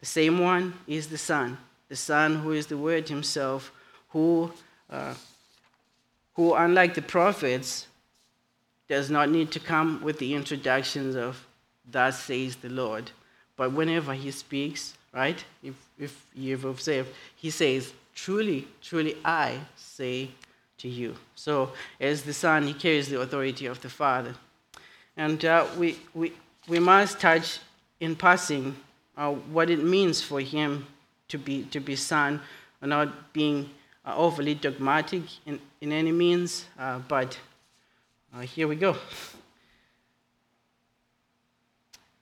The 0.00 0.06
same 0.06 0.38
one 0.38 0.74
is 0.86 1.08
the 1.08 1.18
Son, 1.18 1.58
the 1.88 1.96
Son 1.96 2.36
who 2.36 2.52
is 2.52 2.66
the 2.66 2.78
Word 2.78 3.08
Himself, 3.08 3.72
who, 4.10 4.52
uh, 4.90 5.14
who 6.34 6.54
unlike 6.54 6.94
the 6.94 7.02
prophets, 7.02 7.87
does 8.88 9.10
not 9.10 9.28
need 9.28 9.50
to 9.52 9.60
come 9.60 10.00
with 10.02 10.18
the 10.18 10.34
introductions 10.34 11.14
of, 11.14 11.46
Thus 11.90 12.22
says 12.24 12.56
the 12.56 12.68
Lord. 12.68 13.10
But 13.56 13.72
whenever 13.72 14.14
he 14.14 14.30
speaks, 14.30 14.94
right, 15.12 15.42
if, 15.62 15.74
if 15.98 16.26
you've 16.34 16.64
observed, 16.64 17.10
he 17.36 17.50
says, 17.50 17.92
Truly, 18.14 18.66
truly, 18.82 19.16
I 19.24 19.60
say 19.76 20.30
to 20.78 20.88
you. 20.88 21.16
So, 21.34 21.72
as 22.00 22.22
the 22.22 22.32
Son, 22.32 22.66
he 22.66 22.74
carries 22.74 23.08
the 23.08 23.20
authority 23.20 23.66
of 23.66 23.80
the 23.80 23.88
Father. 23.88 24.34
And 25.16 25.44
uh, 25.44 25.66
we, 25.78 25.98
we, 26.14 26.32
we 26.68 26.78
must 26.78 27.20
touch 27.20 27.60
in 28.00 28.16
passing 28.16 28.76
uh, 29.16 29.32
what 29.32 29.70
it 29.70 29.82
means 29.82 30.20
for 30.20 30.40
him 30.40 30.86
to 31.28 31.38
be, 31.38 31.64
to 31.64 31.80
be 31.80 31.96
Son, 31.96 32.40
not 32.82 33.32
being 33.32 33.70
uh, 34.04 34.16
overly 34.16 34.54
dogmatic 34.54 35.22
in, 35.46 35.60
in 35.80 35.92
any 35.92 36.12
means, 36.12 36.66
uh, 36.78 36.98
but 37.08 37.38
uh, 38.34 38.40
here 38.40 38.68
we 38.68 38.76
go. 38.76 38.96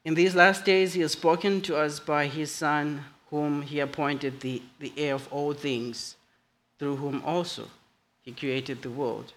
In 0.05 0.15
these 0.15 0.37
last 0.37 0.65
days, 0.65 0.95
he 0.95 1.01
has 1.01 1.13
spoken 1.13 1.61
to 1.63 1.77
us 1.77 1.99
by 1.99 2.27
his 2.27 2.53
Son, 2.53 3.05
whom 3.31 3.63
he 3.63 3.81
appointed 3.81 4.41
the, 4.41 4.63
the 4.79 4.93
heir 4.97 5.15
of 5.15 5.27
all 5.33 5.53
things, 5.53 6.17
through 6.79 6.97
whom 6.97 7.23
also 7.25 7.69
he 8.23 8.33
created 8.33 8.83
the 8.83 8.91
world. 8.91 9.33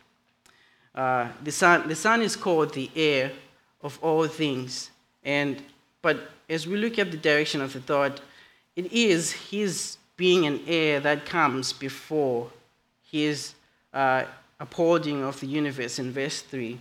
Uh, 0.93 1.29
the, 1.43 1.51
son, 1.51 1.87
the 1.87 1.95
Son 1.95 2.21
is 2.21 2.35
called 2.35 2.73
the 2.73 2.89
heir 2.95 3.31
of 3.81 3.97
all 4.01 4.27
things. 4.27 4.91
And, 5.23 5.63
but 6.01 6.29
as 6.49 6.67
we 6.67 6.77
look 6.77 6.99
at 6.99 7.11
the 7.11 7.17
direction 7.17 7.61
of 7.61 7.73
the 7.73 7.79
thought, 7.79 8.21
it 8.75 8.91
is 8.91 9.31
his 9.31 9.97
being 10.17 10.45
an 10.45 10.61
heir 10.67 10.99
that 10.99 11.25
comes 11.25 11.71
before 11.73 12.49
his 13.09 13.53
uh, 13.93 14.25
upholding 14.59 15.23
of 15.23 15.39
the 15.39 15.47
universe 15.47 15.99
in 15.99 16.11
verse 16.11 16.41
3. 16.41 16.79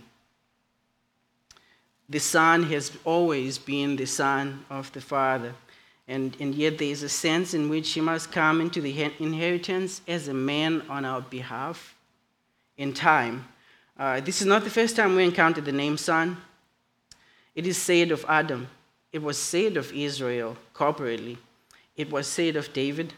The 2.09 2.19
Son 2.19 2.63
has 2.63 2.91
always 3.05 3.57
been 3.57 3.95
the 3.95 4.05
Son 4.05 4.65
of 4.69 4.91
the 4.93 5.01
Father. 5.01 5.53
And, 6.07 6.35
and 6.39 6.55
yet 6.55 6.79
there 6.79 6.87
is 6.87 7.03
a 7.03 7.09
sense 7.09 7.53
in 7.53 7.69
which 7.69 7.91
he 7.91 8.01
must 8.01 8.31
come 8.31 8.61
into 8.61 8.81
the 8.81 9.13
inheritance 9.19 10.01
as 10.07 10.27
a 10.27 10.33
man 10.33 10.81
on 10.89 11.05
our 11.05 11.21
behalf 11.21 11.95
in 12.77 12.93
time. 12.93 13.47
Uh, 13.95 14.19
this 14.19 14.41
is 14.41 14.47
not 14.47 14.63
the 14.63 14.71
first 14.71 14.95
time 14.95 15.15
we 15.15 15.23
encounter 15.23 15.61
the 15.61 15.71
name 15.71 15.97
Son. 15.97 16.35
It 17.53 17.67
is 17.67 17.77
said 17.77 18.09
of 18.11 18.25
Adam, 18.27 18.67
it 19.11 19.21
was 19.21 19.37
said 19.37 19.77
of 19.77 19.93
Israel 19.93 20.57
corporately, 20.73 21.37
it 21.95 22.09
was 22.09 22.25
said 22.25 22.55
of 22.55 22.73
David, 22.73 23.13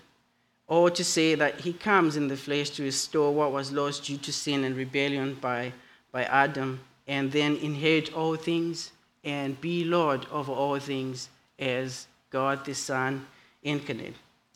or 0.71 0.89
to 0.89 1.03
say 1.03 1.36
that 1.36 1.60
he 1.60 1.73
comes 1.73 2.15
in 2.15 2.29
the 2.29 2.38
flesh 2.38 2.69
to 2.69 2.81
restore 2.81 3.34
what 3.34 3.51
was 3.51 3.73
lost 3.73 4.05
due 4.05 4.15
to 4.15 4.31
sin 4.31 4.63
and 4.63 4.77
rebellion 4.77 5.34
by, 5.41 5.73
by 6.13 6.23
Adam, 6.23 6.79
and 7.10 7.29
then 7.34 7.57
inherit 7.57 8.13
all 8.13 8.38
things 8.38 8.93
and 9.25 9.60
be 9.60 9.84
Lord 9.84 10.25
over 10.31 10.53
all 10.53 10.79
things 10.79 11.27
as 11.60 12.07
God 12.29 12.63
the 12.63 12.73
Son 12.73 13.27
incarnate. 13.63 14.15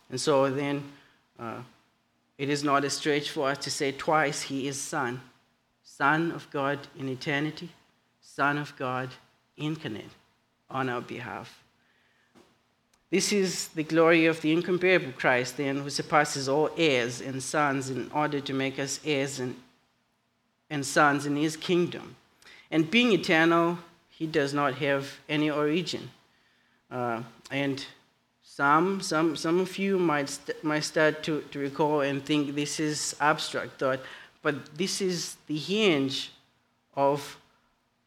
And 0.09 0.17
so 0.17 0.49
then 0.49 0.85
uh, 1.37 1.57
it 2.37 2.47
is 2.47 2.63
not 2.63 2.85
a 2.85 2.89
stretch 2.89 3.29
for 3.29 3.49
us 3.49 3.57
to 3.57 3.69
say 3.69 3.91
twice 3.91 4.43
He 4.43 4.69
is 4.69 4.79
Son, 4.79 5.19
Son 5.83 6.31
of 6.31 6.49
God 6.49 6.79
in 6.97 7.09
eternity, 7.09 7.67
Son 8.21 8.57
of 8.57 8.73
God 8.77 9.09
incarnate 9.57 10.11
on 10.69 10.87
our 10.87 11.01
behalf. 11.01 11.64
This 13.11 13.31
is 13.31 13.67
the 13.69 13.83
glory 13.83 14.25
of 14.25 14.41
the 14.41 14.51
incomparable 14.51 15.13
Christ, 15.13 15.57
then, 15.57 15.81
who 15.81 15.89
surpasses 15.89 16.49
all 16.49 16.69
heirs 16.75 17.21
and 17.21 17.41
sons 17.41 17.89
in 17.89 18.11
order 18.11 18.39
to 18.39 18.53
make 18.53 18.79
us 18.79 18.99
heirs 19.05 19.39
and, 19.39 19.55
and 20.69 20.85
sons 20.85 21.25
in 21.25 21.35
his 21.35 21.55
kingdom. 21.55 22.15
And 22.71 22.89
being 22.89 23.11
eternal, 23.11 23.77
he 24.09 24.25
does 24.25 24.53
not 24.53 24.75
have 24.75 25.19
any 25.29 25.51
origin. 25.51 26.09
Uh, 26.89 27.21
and 27.51 27.85
some, 28.43 29.01
some, 29.01 29.35
some 29.35 29.59
of 29.59 29.77
you 29.77 29.99
might, 29.99 30.29
st- 30.29 30.63
might 30.63 30.83
start 30.83 31.21
to, 31.23 31.41
to 31.51 31.59
recall 31.59 32.01
and 32.01 32.25
think 32.25 32.55
this 32.55 32.79
is 32.79 33.15
abstract 33.19 33.79
thought, 33.79 33.99
but 34.41 34.77
this 34.77 35.01
is 35.01 35.35
the 35.47 35.57
hinge 35.57 36.31
of, 36.95 37.37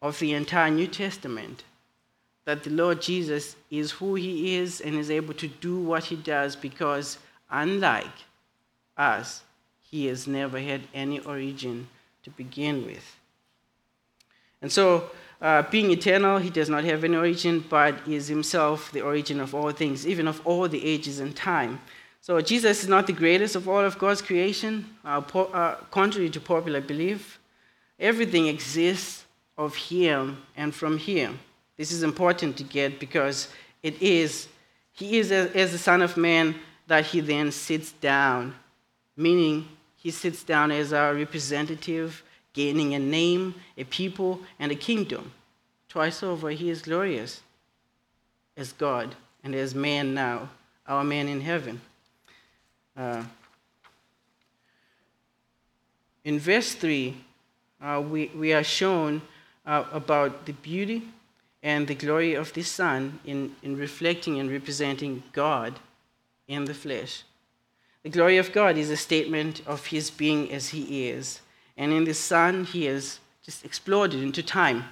of 0.01 0.19
the 0.19 0.33
entire 0.33 0.71
New 0.71 0.87
Testament. 0.87 1.65
That 2.49 2.65
the 2.65 2.71
Lord 2.71 3.03
Jesus 3.03 3.57
is 3.71 3.91
who 3.91 4.15
he 4.15 4.57
is 4.57 4.81
and 4.81 4.95
is 4.95 5.11
able 5.11 5.35
to 5.35 5.49
do 5.49 5.79
what 5.81 6.05
he 6.05 6.17
does 6.17 6.57
because, 6.57 7.19
unlike 7.51 8.07
us, 8.97 9.43
he 9.91 10.07
has 10.07 10.27
never 10.27 10.59
had 10.59 10.81
any 10.95 11.21
origin 11.21 11.89
to 12.23 12.31
begin 12.31 12.87
with. 12.87 13.17
And 14.63 14.73
so, 14.73 15.11
uh, 15.43 15.65
being 15.71 15.91
eternal, 15.91 16.39
he 16.39 16.49
does 16.49 16.71
not 16.71 16.85
have 16.85 17.05
any 17.05 17.17
origin, 17.17 17.63
but 17.69 17.95
is 18.09 18.29
himself 18.29 18.93
the 18.93 19.03
origin 19.03 19.41
of 19.41 19.55
all 19.55 19.71
things, 19.71 20.07
even 20.07 20.27
of 20.27 20.41
all 20.47 20.67
the 20.69 20.83
ages 20.83 21.21
and 21.21 21.37
time. 21.37 21.79
So 22.23 22.41
Jesus 22.41 22.83
is 22.83 22.89
not 22.89 23.07
the 23.07 23.13
greatest 23.13 23.57
of 23.57 23.69
all 23.69 23.85
of 23.85 23.99
God's 23.99 24.23
creation, 24.23 24.87
uh, 25.05 25.21
po- 25.21 25.53
uh, 25.53 25.75
contrary 25.91 26.31
to 26.31 26.41
popular 26.41 26.81
belief. 26.81 27.39
Everything 28.01 28.47
exists 28.47 29.27
of 29.59 29.77
him 29.77 30.39
and 30.57 30.75
from 30.75 30.97
him. 30.97 31.41
This 31.79 31.93
is 31.93 32.03
important 32.03 32.57
to 32.59 32.65
get 32.65 32.99
because 32.99 33.49
it 33.83 34.03
is, 34.03 34.49
he 34.93 35.19
is 35.19 35.31
as, 35.31 35.73
the 35.73 35.79
Son 35.79 36.03
of 36.03 36.17
Man 36.17 36.57
that 36.89 37.07
he 37.07 37.21
then 37.21 37.53
sits 37.53 37.93
down, 37.93 38.55
meaning 39.17 39.69
he 39.97 40.11
sits 40.11 40.43
down 40.43 40.73
as 40.73 40.93
our 40.93 41.15
representative 41.15 42.23
gaining 42.53 42.95
a 42.95 42.99
name, 42.99 43.55
a 43.77 43.85
people, 43.85 44.41
and 44.59 44.73
a 44.73 44.75
kingdom. 44.75 45.31
Twice 45.89 46.25
over, 46.25 46.51
he 46.51 46.69
is 46.69 46.83
glorious 46.83 47.43
as 48.57 48.73
God 48.73 49.15
and 49.45 49.55
as 49.55 49.75
man 49.75 50.15
now, 50.15 50.51
our 50.87 51.05
man 51.05 51.29
in 51.29 51.41
heaven. 51.41 51.81
Uh, 52.97 53.23
in 56.25 56.41
verse 56.41 56.75
3, 56.75 57.17
uh, 57.81 58.03
we, 58.05 58.27
we 58.35 58.53
are 58.53 58.65
shown 58.65 59.23
uh, 59.65 59.85
about 59.93 60.45
the 60.45 60.53
beauty 60.53 61.05
and 61.63 61.87
the 61.87 61.95
glory 61.95 62.35
of 62.35 62.53
the 62.53 62.63
Son 62.63 63.19
in, 63.25 63.55
in 63.63 63.77
reflecting 63.77 64.39
and 64.39 64.51
representing 64.51 65.23
God 65.33 65.79
in 66.47 66.65
the 66.65 66.75
flesh. 66.75 67.25
The 68.03 68.11
glory 68.11 68.39
of 68.39 68.53
God 68.53 68.77
is 68.77 68.91
a 68.91 68.97
statement 68.97 69.63
of 69.67 69.87
his 69.87 70.11
being 70.11 70.53
as 70.53 70.69
he 70.69 71.09
is. 71.09 71.41
And 71.77 71.93
in 71.93 72.05
the 72.05 72.15
Son, 72.15 72.65
he 72.65 72.85
has 72.87 73.19
just 73.43 73.65
exploded 73.65 74.23
into 74.23 74.43
time 74.43 74.85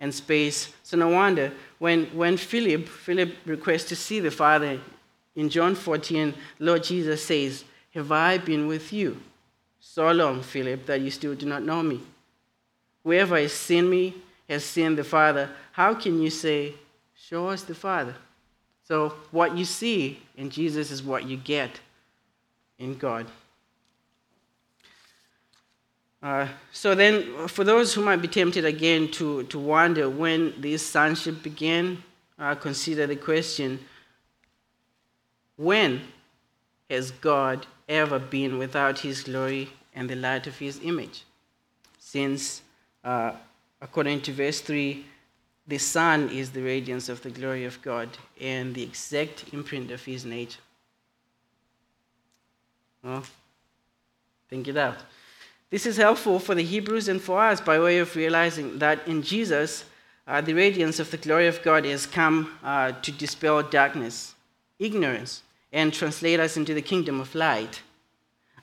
and 0.00 0.14
space. 0.14 0.72
So 0.82 0.96
no 0.96 1.08
wonder 1.08 1.52
when, 1.78 2.06
when 2.06 2.36
Philip, 2.36 2.88
Philip 2.88 3.34
requests 3.44 3.84
to 3.86 3.96
see 3.96 4.20
the 4.20 4.30
Father 4.30 4.80
in 5.36 5.48
John 5.48 5.74
14, 5.74 6.34
Lord 6.60 6.84
Jesus 6.84 7.24
says, 7.24 7.64
Have 7.92 8.12
I 8.12 8.38
been 8.38 8.66
with 8.66 8.92
you 8.92 9.20
so 9.80 10.10
long, 10.12 10.42
Philip, 10.42 10.86
that 10.86 11.00
you 11.00 11.10
still 11.10 11.34
do 11.34 11.46
not 11.46 11.62
know 11.62 11.82
me? 11.82 12.00
Whoever 13.02 13.36
has 13.36 13.52
seen 13.52 13.90
me 13.90 14.14
has 14.48 14.64
seen 14.64 14.96
the 14.96 15.04
Father. 15.04 15.50
How 15.72 15.94
can 15.94 16.20
you 16.20 16.30
say, 16.30 16.74
Show 17.16 17.48
us 17.48 17.62
the 17.62 17.74
Father? 17.74 18.14
So, 18.86 19.14
what 19.30 19.56
you 19.56 19.64
see 19.64 20.20
in 20.36 20.50
Jesus 20.50 20.90
is 20.90 21.02
what 21.02 21.24
you 21.26 21.38
get 21.38 21.80
in 22.78 22.98
God. 22.98 23.26
Uh, 26.22 26.48
so 26.72 26.94
then, 26.94 27.48
for 27.48 27.64
those 27.64 27.94
who 27.94 28.02
might 28.02 28.22
be 28.22 28.28
tempted 28.28 28.64
again 28.64 29.10
to, 29.12 29.44
to 29.44 29.58
wonder 29.58 30.08
when 30.08 30.54
this 30.58 30.84
sonship 30.84 31.42
began, 31.42 32.02
uh, 32.38 32.54
consider 32.54 33.06
the 33.06 33.16
question 33.16 33.78
when 35.56 36.00
has 36.90 37.10
God 37.10 37.66
ever 37.88 38.18
been 38.18 38.58
without 38.58 38.98
his 38.98 39.22
glory 39.22 39.70
and 39.94 40.10
the 40.10 40.16
light 40.16 40.46
of 40.46 40.58
his 40.58 40.80
image? 40.82 41.24
Since, 41.98 42.62
uh, 43.04 43.32
according 43.84 44.22
to 44.22 44.32
verse 44.32 44.62
3, 44.62 45.04
the 45.68 45.76
Son 45.78 46.30
is 46.30 46.50
the 46.50 46.62
radiance 46.62 47.10
of 47.10 47.22
the 47.22 47.30
glory 47.30 47.66
of 47.66 47.80
God 47.82 48.08
and 48.40 48.74
the 48.74 48.82
exact 48.82 49.44
imprint 49.52 49.90
of 49.90 50.02
his 50.02 50.24
nature. 50.24 50.60
Well, 53.02 53.22
think 54.48 54.68
it 54.68 54.78
out. 54.78 54.96
This 55.68 55.84
is 55.84 55.98
helpful 55.98 56.38
for 56.38 56.54
the 56.54 56.62
Hebrews 56.62 57.08
and 57.08 57.20
for 57.20 57.42
us 57.42 57.60
by 57.60 57.78
way 57.78 57.98
of 57.98 58.16
realizing 58.16 58.78
that 58.78 59.06
in 59.06 59.22
Jesus, 59.22 59.84
uh, 60.26 60.40
the 60.40 60.54
radiance 60.54 60.98
of 60.98 61.10
the 61.10 61.18
glory 61.18 61.46
of 61.46 61.62
God 61.62 61.84
has 61.84 62.06
come 62.06 62.52
uh, 62.62 62.92
to 62.92 63.12
dispel 63.12 63.62
darkness, 63.62 64.34
ignorance, 64.78 65.42
and 65.72 65.92
translate 65.92 66.40
us 66.40 66.56
into 66.56 66.72
the 66.72 66.80
kingdom 66.80 67.20
of 67.20 67.34
light. 67.34 67.82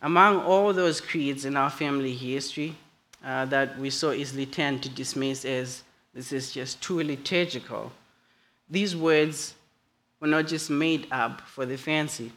Among 0.01 0.39
all 0.39 0.73
those 0.73 0.99
creeds 0.99 1.45
in 1.45 1.55
our 1.55 1.69
family 1.69 2.15
history 2.15 2.75
uh, 3.23 3.45
that 3.45 3.77
we 3.79 3.89
so 3.89 4.11
easily 4.11 4.45
tend 4.45 4.81
to 4.83 4.89
dismiss 4.89 5.45
as 5.45 5.83
this 6.13 6.31
is 6.31 6.51
just 6.51 6.81
too 6.81 7.01
liturgical, 7.01 7.91
these 8.69 8.95
words 8.95 9.53
were 10.19 10.27
not 10.27 10.47
just 10.47 10.69
made 10.69 11.07
up 11.11 11.41
for 11.41 11.65
the 11.65 11.77
fancy. 11.77 12.31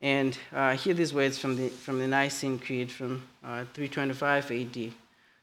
And 0.00 0.36
uh, 0.52 0.76
hear 0.76 0.94
these 0.94 1.14
words 1.14 1.38
from 1.38 1.56
the, 1.56 1.68
from 1.68 1.98
the 1.98 2.06
Nicene 2.06 2.58
Creed 2.58 2.90
from 2.90 3.22
uh, 3.42 3.64
325 3.72 4.50
AD. 4.50 4.92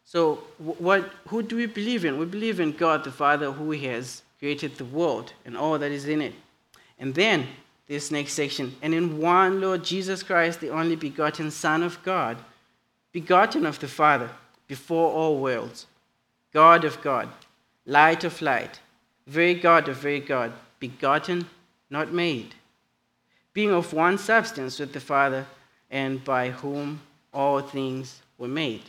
So, 0.03 0.35
what, 0.57 1.09
who 1.27 1.41
do 1.41 1.55
we 1.55 1.65
believe 1.65 2.05
in? 2.05 2.17
We 2.17 2.25
believe 2.25 2.59
in 2.59 2.71
God 2.71 3.03
the 3.03 3.11
Father 3.11 3.51
who 3.51 3.71
has 3.71 4.23
created 4.39 4.75
the 4.75 4.85
world 4.85 5.33
and 5.45 5.55
all 5.55 5.79
that 5.79 5.91
is 5.91 6.07
in 6.07 6.21
it. 6.21 6.33
And 6.99 7.15
then, 7.15 7.47
this 7.87 8.11
next 8.11 8.33
section, 8.33 8.75
and 8.81 8.93
in 8.93 9.17
one 9.17 9.59
Lord 9.59 9.83
Jesus 9.83 10.23
Christ, 10.23 10.61
the 10.61 10.69
only 10.69 10.95
begotten 10.95 11.51
Son 11.51 11.83
of 11.83 12.01
God, 12.03 12.37
begotten 13.11 13.65
of 13.65 13.79
the 13.79 13.87
Father 13.87 14.29
before 14.71 15.09
all 15.11 15.35
worlds, 15.47 15.79
God 16.53 16.81
of 16.89 16.95
God, 17.01 17.27
light 17.85 18.23
of 18.23 18.41
light, 18.41 18.75
very 19.27 19.55
God 19.69 19.83
of 19.91 19.97
very 19.97 20.23
God, 20.33 20.51
begotten, 20.79 21.39
not 21.89 22.07
made 22.11 22.55
being 23.53 23.71
of 23.71 23.91
one 23.93 24.17
substance 24.17 24.79
with 24.79 24.93
the 24.93 24.99
Father, 24.99 25.45
and 25.89 26.23
by 26.23 26.49
whom 26.49 27.01
all 27.33 27.61
things 27.61 28.21
were 28.37 28.47
made. 28.47 28.83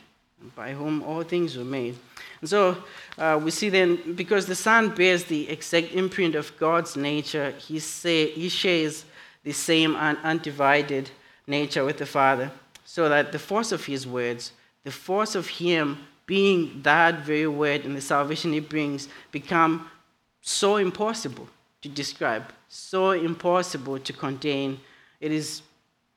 By 0.55 0.73
whom 0.73 1.03
all 1.03 1.23
things 1.23 1.57
were 1.57 1.63
made. 1.63 1.97
And 2.41 2.49
so 2.49 2.77
uh, 3.17 3.39
we 3.43 3.51
see 3.51 3.69
then, 3.69 4.15
because 4.15 4.45
the 4.45 4.55
Son 4.55 4.89
bears 4.89 5.25
the 5.25 5.49
exact 5.49 5.93
imprint 5.93 6.35
of 6.35 6.57
God's 6.57 6.95
nature, 6.95 7.51
he, 7.51 7.79
say, 7.79 8.29
he 8.31 8.49
shares 8.49 9.05
the 9.43 9.51
same 9.51 9.95
un- 9.95 10.17
undivided 10.23 11.09
nature 11.45 11.83
with 11.83 11.97
the 11.97 12.05
Father, 12.05 12.51
so 12.85 13.09
that 13.09 13.31
the 13.31 13.39
force 13.39 13.71
of 13.71 13.85
his 13.85 14.07
words, 14.07 14.53
the 14.83 14.91
force 14.91 15.35
of 15.35 15.47
him 15.47 15.99
being 16.25 16.81
that 16.83 17.19
very 17.19 17.47
word 17.47 17.85
and 17.85 17.95
the 17.95 18.01
salvation 18.01 18.53
he 18.53 18.59
brings, 18.59 19.07
become 19.31 19.89
so 20.41 20.77
impossible 20.77 21.47
to 21.81 21.89
describe, 21.89 22.43
so 22.69 23.11
impossible 23.11 23.99
to 23.99 24.13
contain. 24.13 24.79
It 25.19 25.31
is 25.31 25.61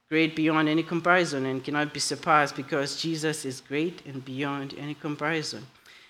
great 0.08 0.36
beyond 0.36 0.68
any 0.68 0.82
comparison 0.82 1.46
and 1.46 1.64
cannot 1.64 1.92
be 1.92 2.00
surpassed 2.00 2.54
because 2.54 3.00
Jesus 3.00 3.44
is 3.44 3.60
great 3.60 4.04
and 4.06 4.24
beyond 4.24 4.74
any 4.78 4.94
comparison. 4.94 5.66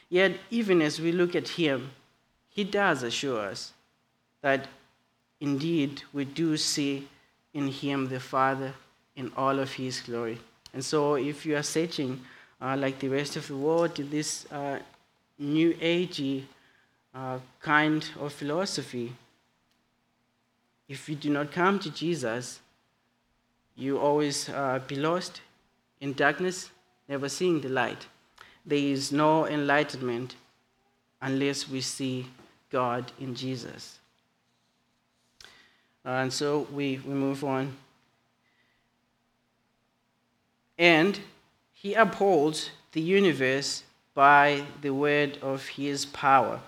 Yet, 0.09 0.39
even 0.51 0.83
as 0.83 1.01
we 1.01 1.13
look 1.13 1.35
at 1.35 1.49
him, 1.49 1.91
he 2.49 2.65
does 2.65 3.03
assure 3.03 3.41
us 3.41 3.73
that 4.43 4.69
indeed 5.41 6.03
we 6.13 6.25
do 6.25 6.57
see 6.57 7.09
in 7.55 7.69
him 7.69 8.09
the 8.09 8.21
Father 8.21 8.75
in 9.17 9.33
all 9.37 9.59
of 9.59 9.73
his 9.73 10.01
glory. 10.01 10.39
And 10.73 10.85
so, 10.85 11.15
if 11.15 11.47
you 11.47 11.57
are 11.57 11.63
searching, 11.63 12.21
uh, 12.61 12.77
like 12.77 12.99
the 12.99 13.09
rest 13.09 13.37
of 13.37 13.47
the 13.49 13.57
world, 13.57 13.99
in 13.99 14.11
this 14.11 14.47
uh, 14.51 14.79
new 15.39 15.75
agey 15.75 16.45
uh, 17.15 17.39
kind 17.61 18.09
of 18.21 18.33
philosophy, 18.33 19.13
if 20.89 21.09
you 21.09 21.17
do 21.17 21.31
not 21.31 21.51
come 21.51 21.79
to 21.81 21.91
Jesus, 21.91 22.61
you 23.75 23.99
always 23.99 24.49
uh, 24.49 24.81
be 24.87 24.97
lost 24.97 25.41
in 26.01 26.13
darkness, 26.15 26.71
never 27.09 27.29
seeing 27.29 27.61
the 27.61 27.69
light. 27.69 28.07
There 28.65 28.79
is 28.79 29.13
no 29.13 29.47
enlightenment 29.47 30.37
unless 31.21 31.69
we 31.69 31.81
see 31.81 32.27
God 32.71 33.13
in 33.21 33.35
Jesus. 33.35 33.99
And 36.05 36.33
so 36.33 36.67
we, 36.73 37.01
we 37.05 37.15
move 37.15 37.45
on. 37.45 37.77
And 40.79 41.19
he 41.77 41.93
upholds 41.93 42.71
the 42.93 43.01
universe 43.01 43.83
by 44.15 44.63
the 44.81 44.91
word 44.91 45.39
of 45.43 45.69
his 45.69 46.07
power. 46.07 46.59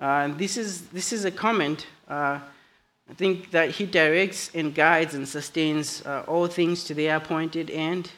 Uh, 0.00 0.28
this, 0.28 0.56
is, 0.56 0.88
this 0.88 1.12
is 1.12 1.26
a 1.26 1.30
comment. 1.30 1.86
Uh, 2.08 2.40
I 3.08 3.14
think 3.14 3.50
that 3.50 3.70
he 3.70 3.84
directs 3.84 4.50
and 4.54 4.74
guides 4.74 5.14
and 5.14 5.28
sustains 5.28 6.04
uh, 6.06 6.24
all 6.26 6.46
things 6.46 6.84
to 6.84 6.94
their 6.94 7.16
appointed 7.16 7.70
end 7.70 8.10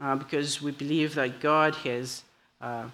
uh, 0.00 0.14
because 0.14 0.62
we 0.62 0.70
believe 0.70 1.16
that 1.16 1.40
God 1.40 1.74
has 1.74 2.22
uh, 2.60 2.84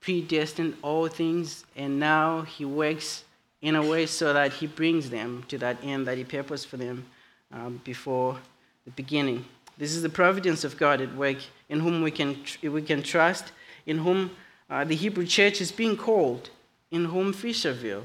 predestined 0.00 0.76
all 0.82 1.08
things 1.08 1.64
and 1.74 1.98
now 1.98 2.42
he 2.42 2.64
works 2.64 3.24
in 3.60 3.74
a 3.74 3.82
way 3.82 4.06
so 4.06 4.32
that 4.32 4.52
he 4.52 4.68
brings 4.68 5.10
them 5.10 5.44
to 5.48 5.58
that 5.58 5.78
end 5.82 6.06
that 6.06 6.16
he 6.16 6.22
purposed 6.22 6.68
for 6.68 6.76
them 6.76 7.04
um, 7.52 7.80
before 7.84 8.38
the 8.84 8.92
beginning. 8.92 9.44
This 9.78 9.94
is 9.94 10.02
the 10.02 10.08
providence 10.08 10.64
of 10.64 10.76
God 10.76 11.00
at 11.00 11.14
work 11.14 11.38
in 11.68 11.80
whom 11.80 12.02
we 12.02 12.10
can, 12.10 12.38
we 12.62 12.82
can 12.82 13.02
trust, 13.02 13.52
in 13.84 13.98
whom 13.98 14.30
uh, 14.70 14.84
the 14.84 14.94
Hebrew 14.94 15.26
church 15.26 15.60
is 15.60 15.70
being 15.70 15.96
called, 15.96 16.50
in 16.90 17.06
whom 17.06 17.32
Fisherville 17.32 18.04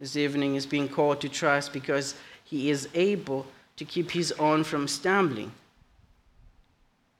this 0.00 0.16
evening 0.16 0.54
is 0.54 0.66
being 0.66 0.88
called 0.88 1.20
to 1.20 1.28
trust 1.28 1.72
because 1.72 2.14
he 2.44 2.70
is 2.70 2.88
able 2.94 3.46
to 3.76 3.84
keep 3.84 4.10
his 4.10 4.32
own 4.32 4.64
from 4.64 4.88
stumbling 4.88 5.52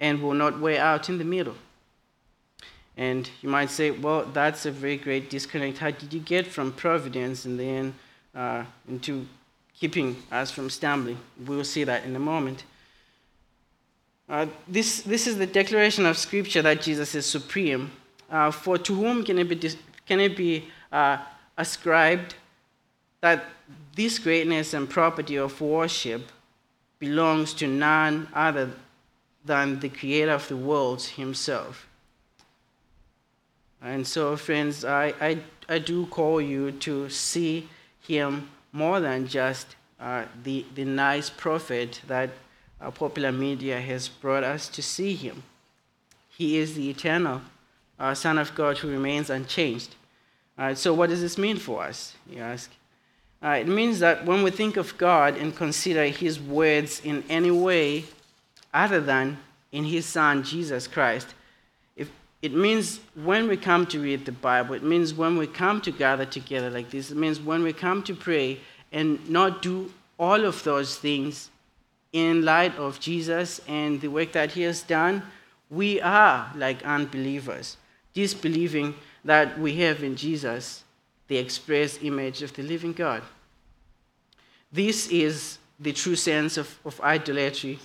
and 0.01 0.23
will 0.23 0.35
not 0.35 0.61
wear 0.61 0.81
out 0.81 1.09
in 1.09 1.19
the 1.19 1.25
middle. 1.25 1.55
And 2.97 3.29
you 3.43 3.49
might 3.49 3.71
say, 3.71 3.91
well, 3.91 4.25
that's 4.27 4.67
a 4.67 4.71
very 4.71 4.97
great 4.97 5.31
disconnect. 5.31 5.79
How 5.79 5.91
did 5.91 6.13
you 6.13 6.21
get 6.21 6.47
from 6.47 6.73
providence 6.73 7.45
and 7.45 7.59
then 7.59 7.95
uh, 8.35 8.65
into 8.89 9.27
keeping 9.75 10.23
us 10.31 10.51
from 10.51 10.71
stumbling? 10.71 11.19
We'll 11.47 11.65
see 11.65 11.85
that 11.85 12.05
in 12.05 12.15
a 12.15 12.21
moment. 12.21 12.65
Uh, 14.29 14.47
this, 14.67 15.03
this 15.03 15.27
is 15.27 15.39
the 15.39 15.47
declaration 15.47 16.07
of 16.07 16.17
Scripture 16.17 16.63
that 16.63 16.81
Jesus 16.81 17.15
is 17.15 17.27
supreme. 17.27 17.91
Uh, 18.31 18.51
for 18.51 18.79
to 18.79 18.95
whom 18.95 19.23
can 19.23 19.39
it 19.39 19.49
be, 19.49 19.71
can 20.07 20.19
it 20.21 20.37
be 20.37 20.65
uh, 20.91 21.19
ascribed 21.59 22.35
that 23.21 23.45
this 23.95 24.19
greatness 24.19 24.75
and 24.75 24.89
property 24.89 25.37
of 25.37 25.61
worship 25.61 26.33
belongs 26.99 27.53
to 27.55 27.67
none 27.67 28.29
other 28.35 28.71
than 29.45 29.79
the 29.81 29.89
creator 29.91 30.33
of 30.33 30.49
the 30.49 30.57
world 30.57 31.03
himself? 31.03 31.87
And 33.83 34.07
so, 34.07 34.37
friends, 34.37 34.85
I, 34.85 35.13
I, 35.21 35.39
I 35.69 35.79
do 35.79 36.07
call 36.07 36.41
you 36.41 36.73
to 36.73 37.11
see 37.11 37.69
him 38.01 38.49
more 38.73 39.01
than 39.01 39.29
just 39.29 39.77
uh, 40.01 40.25
the, 40.43 40.65
the 40.75 40.87
nice 40.87 41.29
prophet 41.29 42.01
that 42.07 42.31
our 42.81 42.93
popular 42.93 43.33
media 43.33 43.81
has 43.81 44.09
brought 44.09 44.45
us 44.45 44.69
to 44.69 44.83
see 44.83 45.15
him. 45.15 45.43
He 46.29 46.59
is 46.59 46.75
the 46.75 46.91
eternal 46.91 47.43
uh, 47.99 48.15
Son 48.15 48.39
of 48.39 48.55
God 48.55 48.79
who 48.79 48.91
remains 48.91 49.31
unchanged. 49.31 49.95
Uh, 50.59 50.75
so, 50.75 50.93
what 50.95 51.11
does 51.11 51.21
this 51.21 51.39
mean 51.39 51.57
for 51.57 51.83
us, 51.83 52.15
you 52.29 52.41
ask? 52.41 52.71
Uh, 53.43 53.59
it 53.61 53.69
means 53.69 53.99
that 53.99 54.25
when 54.25 54.43
we 54.43 54.51
think 54.51 54.77
of 54.77 54.97
God 54.97 55.37
and 55.37 55.55
consider 55.55 56.07
his 56.07 56.41
words 56.41 57.01
in 57.05 57.23
any 57.29 57.51
way 57.51 58.05
other 58.73 59.01
than 59.01 59.39
in 59.71 59.85
his 59.85 60.07
Son, 60.07 60.43
Jesus 60.43 60.87
Christ, 60.87 61.35
if, 61.97 62.11
it 62.41 62.55
means 62.55 63.01
when 63.15 63.49
we 63.49 63.57
come 63.57 63.87
to 63.87 64.01
read 64.01 64.25
the 64.25 64.33
Bible, 64.33 64.75
it 64.75 64.83
means 64.83 65.13
when 65.13 65.37
we 65.37 65.47
come 65.47 65.81
to 65.83 65.91
gather 65.91 66.25
together 66.25 66.71
like 66.71 66.91
this, 66.91 67.11
it 67.11 67.17
means 67.17 67.41
when 67.41 67.63
we 67.63 67.73
come 67.73 68.03
to 68.05 68.15
pray 68.15 68.61
and 68.93 69.29
not 69.29 69.61
do 69.61 69.93
all 70.19 70.45
of 70.45 70.63
those 70.65 70.97
things 70.97 71.51
in 72.15 72.45
light 72.45 72.75
of 72.77 73.01
Jesus 73.01 73.61
and 73.67 74.01
the 74.01 74.09
work 74.09 74.31
that 74.33 74.53
he 74.53 74.63
has 74.63 74.83
done, 74.83 75.21
we 75.69 76.01
are 76.01 76.51
like 76.55 76.85
unbelievers, 76.85 77.77
disbelieving 78.15 78.95
that 79.25 79.59
we 79.59 79.75
have 79.79 80.03
in 80.05 80.15
Jesus 80.15 80.85
the 81.27 81.37
express 81.37 81.99
image 82.03 82.41
of 82.41 82.55
the 82.55 82.63
living 82.63 82.93
God. 82.93 83.21
This 84.71 85.09
is 85.09 85.59
the 85.81 85.93
true 85.93 86.15
sense 86.15 86.57
of, 86.57 86.79
of 86.85 87.01
idolatry, 87.01 87.81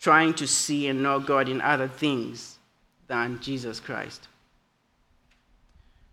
trying 0.00 0.34
to 0.34 0.46
see 0.46 0.88
and 0.88 1.02
know 1.02 1.18
God 1.18 1.48
in 1.48 1.62
other 1.62 1.88
things 1.88 2.58
than 3.06 3.40
Jesus 3.40 3.80
Christ. 3.80 4.28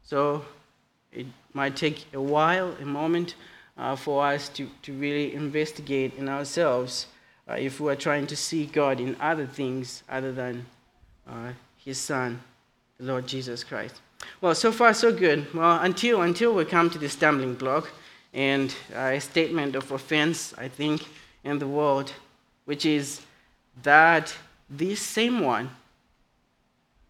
So 0.04 0.46
it 1.12 1.26
might 1.52 1.76
take 1.76 2.06
a 2.14 2.22
while, 2.22 2.74
a 2.82 2.86
moment, 2.86 3.36
uh, 3.78 3.98
for 3.98 4.26
us 4.26 4.48
to, 4.50 4.70
to 4.84 4.94
really 4.94 5.34
investigate 5.34 6.14
in 6.16 6.30
ourselves 6.30 7.08
uh, 7.50 7.54
if 7.54 7.80
we 7.80 7.92
are 7.92 7.96
trying 7.96 8.28
to 8.28 8.36
see 8.36 8.66
God 8.66 9.00
in 9.00 9.16
other 9.20 9.46
things 9.46 10.04
other 10.10 10.32
than 10.32 10.66
uh, 11.28 11.52
His 11.78 11.98
Son, 11.98 12.42
the 12.98 13.06
Lord 13.06 13.28
Jesus 13.28 13.64
Christ. 13.64 14.02
Well, 14.42 14.56
so 14.56 14.72
far 14.72 14.94
so 14.94 15.14
good. 15.14 15.54
Well, 15.54 15.80
until 15.82 16.22
until 16.22 16.54
we 16.54 16.66
come 16.66 16.90
to 16.90 16.98
the 16.98 17.10
stumbling 17.10 17.56
block 17.56 17.90
and 18.34 18.74
a 18.94 19.20
statement 19.20 19.76
of 19.76 19.92
offense, 19.92 20.54
I 20.58 20.68
think, 20.68 21.08
in 21.44 21.60
the 21.60 21.68
world, 21.68 22.12
which 22.66 22.86
is 22.86 23.22
that 23.84 24.36
this 24.70 25.00
same 25.00 25.40
one 25.40 25.70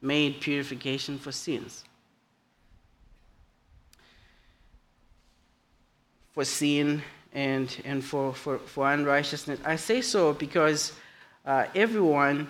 made 0.01 0.41
purification 0.41 1.17
for 1.17 1.31
sins. 1.31 1.83
For 6.33 6.45
sin 6.45 7.01
and, 7.33 7.75
and 7.85 8.03
for, 8.03 8.33
for, 8.33 8.57
for 8.59 8.91
unrighteousness. 8.91 9.59
I 9.65 9.75
say 9.75 10.01
so 10.01 10.33
because 10.33 10.93
uh, 11.45 11.65
everyone 11.75 12.47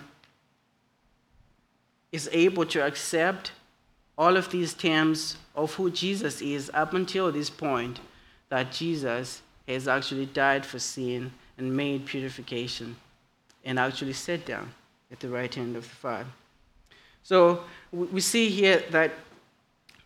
is 2.12 2.28
able 2.32 2.64
to 2.66 2.84
accept 2.84 3.52
all 4.16 4.36
of 4.36 4.50
these 4.50 4.74
terms 4.74 5.36
of 5.54 5.74
who 5.74 5.90
Jesus 5.90 6.40
is 6.40 6.70
up 6.74 6.94
until 6.94 7.30
this 7.30 7.50
point 7.50 8.00
that 8.48 8.72
Jesus 8.72 9.42
has 9.66 9.86
actually 9.86 10.26
died 10.26 10.64
for 10.64 10.78
sin 10.78 11.30
and 11.58 11.76
made 11.76 12.06
purification 12.06 12.96
and 13.64 13.78
actually 13.78 14.14
sat 14.14 14.46
down 14.46 14.72
at 15.12 15.20
the 15.20 15.28
right 15.28 15.54
hand 15.54 15.76
of 15.76 15.82
the 15.82 15.88
Father. 15.88 16.26
So 17.22 17.64
we 17.92 18.20
see 18.20 18.48
here 18.48 18.82
that 18.90 19.12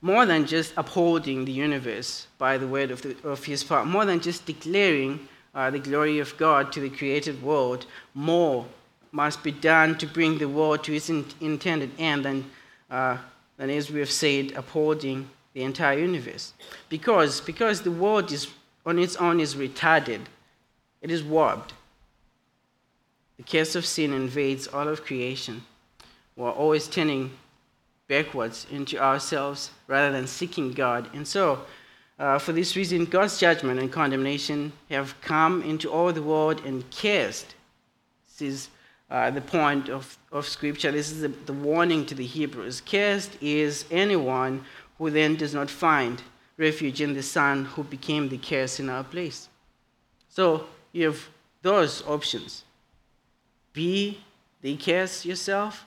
more 0.02 0.26
than 0.26 0.44
just 0.46 0.74
upholding 0.76 1.44
the 1.44 1.52
universe 1.52 2.26
by 2.36 2.58
the 2.58 2.66
word 2.66 2.90
of, 2.90 3.00
the, 3.02 3.16
of 3.22 3.44
his 3.44 3.62
power, 3.62 3.84
more 3.84 4.04
than 4.04 4.20
just 4.20 4.44
declaring 4.44 5.28
uh, 5.54 5.70
the 5.70 5.78
glory 5.78 6.18
of 6.18 6.36
God 6.36 6.72
to 6.72 6.80
the 6.80 6.90
created 6.90 7.40
world, 7.40 7.86
more 8.12 8.66
must 9.12 9.44
be 9.44 9.52
done 9.52 9.96
to 9.98 10.06
bring 10.06 10.38
the 10.38 10.48
world 10.48 10.82
to 10.82 10.94
its 10.94 11.08
in, 11.08 11.24
intended 11.40 11.90
end 11.98 12.24
than, 12.24 12.50
uh, 12.90 13.16
than, 13.58 13.70
as 13.70 13.90
we 13.90 14.00
have 14.00 14.10
said, 14.10 14.52
upholding 14.56 15.28
the 15.54 15.62
entire 15.62 15.98
universe. 15.98 16.52
Because, 16.88 17.40
because 17.40 17.82
the 17.82 17.90
world 17.90 18.32
is, 18.32 18.48
on 18.84 18.98
its 18.98 19.16
own 19.16 19.38
is 19.38 19.54
retarded, 19.54 20.22
it 21.00 21.10
is 21.10 21.22
warped. 21.22 21.74
The 23.36 23.44
curse 23.44 23.76
of 23.76 23.86
sin 23.86 24.12
invades 24.12 24.66
all 24.66 24.88
of 24.88 25.04
creation. 25.04 25.62
We're 26.34 26.50
always 26.50 26.88
turning 26.88 27.32
backwards 28.12 28.66
into 28.70 28.98
ourselves 28.98 29.70
rather 29.86 30.12
than 30.12 30.26
seeking 30.26 30.70
God. 30.72 31.08
And 31.14 31.26
so, 31.26 31.64
uh, 32.18 32.38
for 32.38 32.52
this 32.52 32.76
reason, 32.76 33.06
God's 33.06 33.40
judgment 33.40 33.80
and 33.80 33.90
condemnation 33.90 34.74
have 34.90 35.18
come 35.22 35.62
into 35.62 35.90
all 35.90 36.12
the 36.12 36.22
world 36.22 36.62
and 36.66 36.78
cast. 36.90 37.54
This 38.26 38.42
is 38.42 38.68
uh, 39.10 39.30
the 39.30 39.40
point 39.40 39.88
of, 39.88 40.18
of 40.30 40.46
Scripture. 40.46 40.92
This 40.92 41.10
is 41.10 41.22
the, 41.22 41.28
the 41.46 41.54
warning 41.54 42.04
to 42.04 42.14
the 42.14 42.26
Hebrews. 42.26 42.82
Cursed 42.82 43.38
is 43.40 43.86
anyone 43.90 44.62
who 44.98 45.08
then 45.08 45.36
does 45.36 45.54
not 45.54 45.70
find 45.70 46.20
refuge 46.58 47.00
in 47.00 47.14
the 47.14 47.22
Son 47.22 47.64
who 47.64 47.82
became 47.82 48.28
the 48.28 48.36
curse 48.36 48.78
in 48.78 48.90
our 48.90 49.04
place. 49.04 49.48
So 50.28 50.66
you 50.92 51.06
have 51.06 51.30
those 51.62 52.02
options 52.06 52.64
be 53.72 54.18
the 54.60 54.76
curse 54.76 55.24
yourself, 55.24 55.86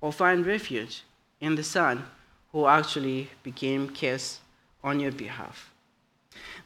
or 0.00 0.10
find 0.10 0.46
refuge 0.46 1.02
in 1.44 1.54
the 1.54 1.62
Son 1.62 2.04
who 2.52 2.66
actually 2.66 3.28
became 3.42 3.88
curse 3.88 4.40
on 4.82 5.00
your 5.00 5.12
behalf. 5.12 5.70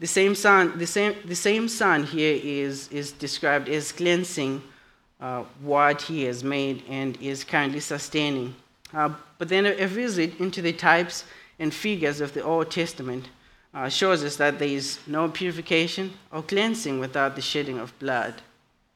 The 0.00 0.06
same 0.06 0.34
son, 0.34 0.78
the 0.78 0.86
same, 0.86 1.14
the 1.24 1.34
same 1.34 1.66
son 1.68 2.04
here 2.04 2.38
is, 2.42 2.88
is 2.88 3.12
described 3.12 3.68
as 3.68 3.90
cleansing 3.90 4.62
uh, 5.20 5.44
what 5.60 6.02
he 6.02 6.24
has 6.24 6.44
made 6.44 6.82
and 6.88 7.16
is 7.20 7.42
currently 7.42 7.80
sustaining. 7.80 8.54
Uh, 8.94 9.10
but 9.38 9.48
then 9.48 9.66
a 9.66 9.86
visit 9.86 10.38
into 10.38 10.62
the 10.62 10.72
types 10.72 11.24
and 11.58 11.74
figures 11.74 12.20
of 12.20 12.32
the 12.34 12.42
Old 12.42 12.70
Testament 12.70 13.28
uh, 13.74 13.88
shows 13.88 14.22
us 14.22 14.36
that 14.36 14.58
there 14.58 14.68
is 14.68 14.98
no 15.06 15.28
purification 15.28 16.12
or 16.32 16.42
cleansing 16.42 17.00
without 17.00 17.34
the 17.34 17.42
shedding 17.42 17.78
of 17.78 17.98
blood, 17.98 18.34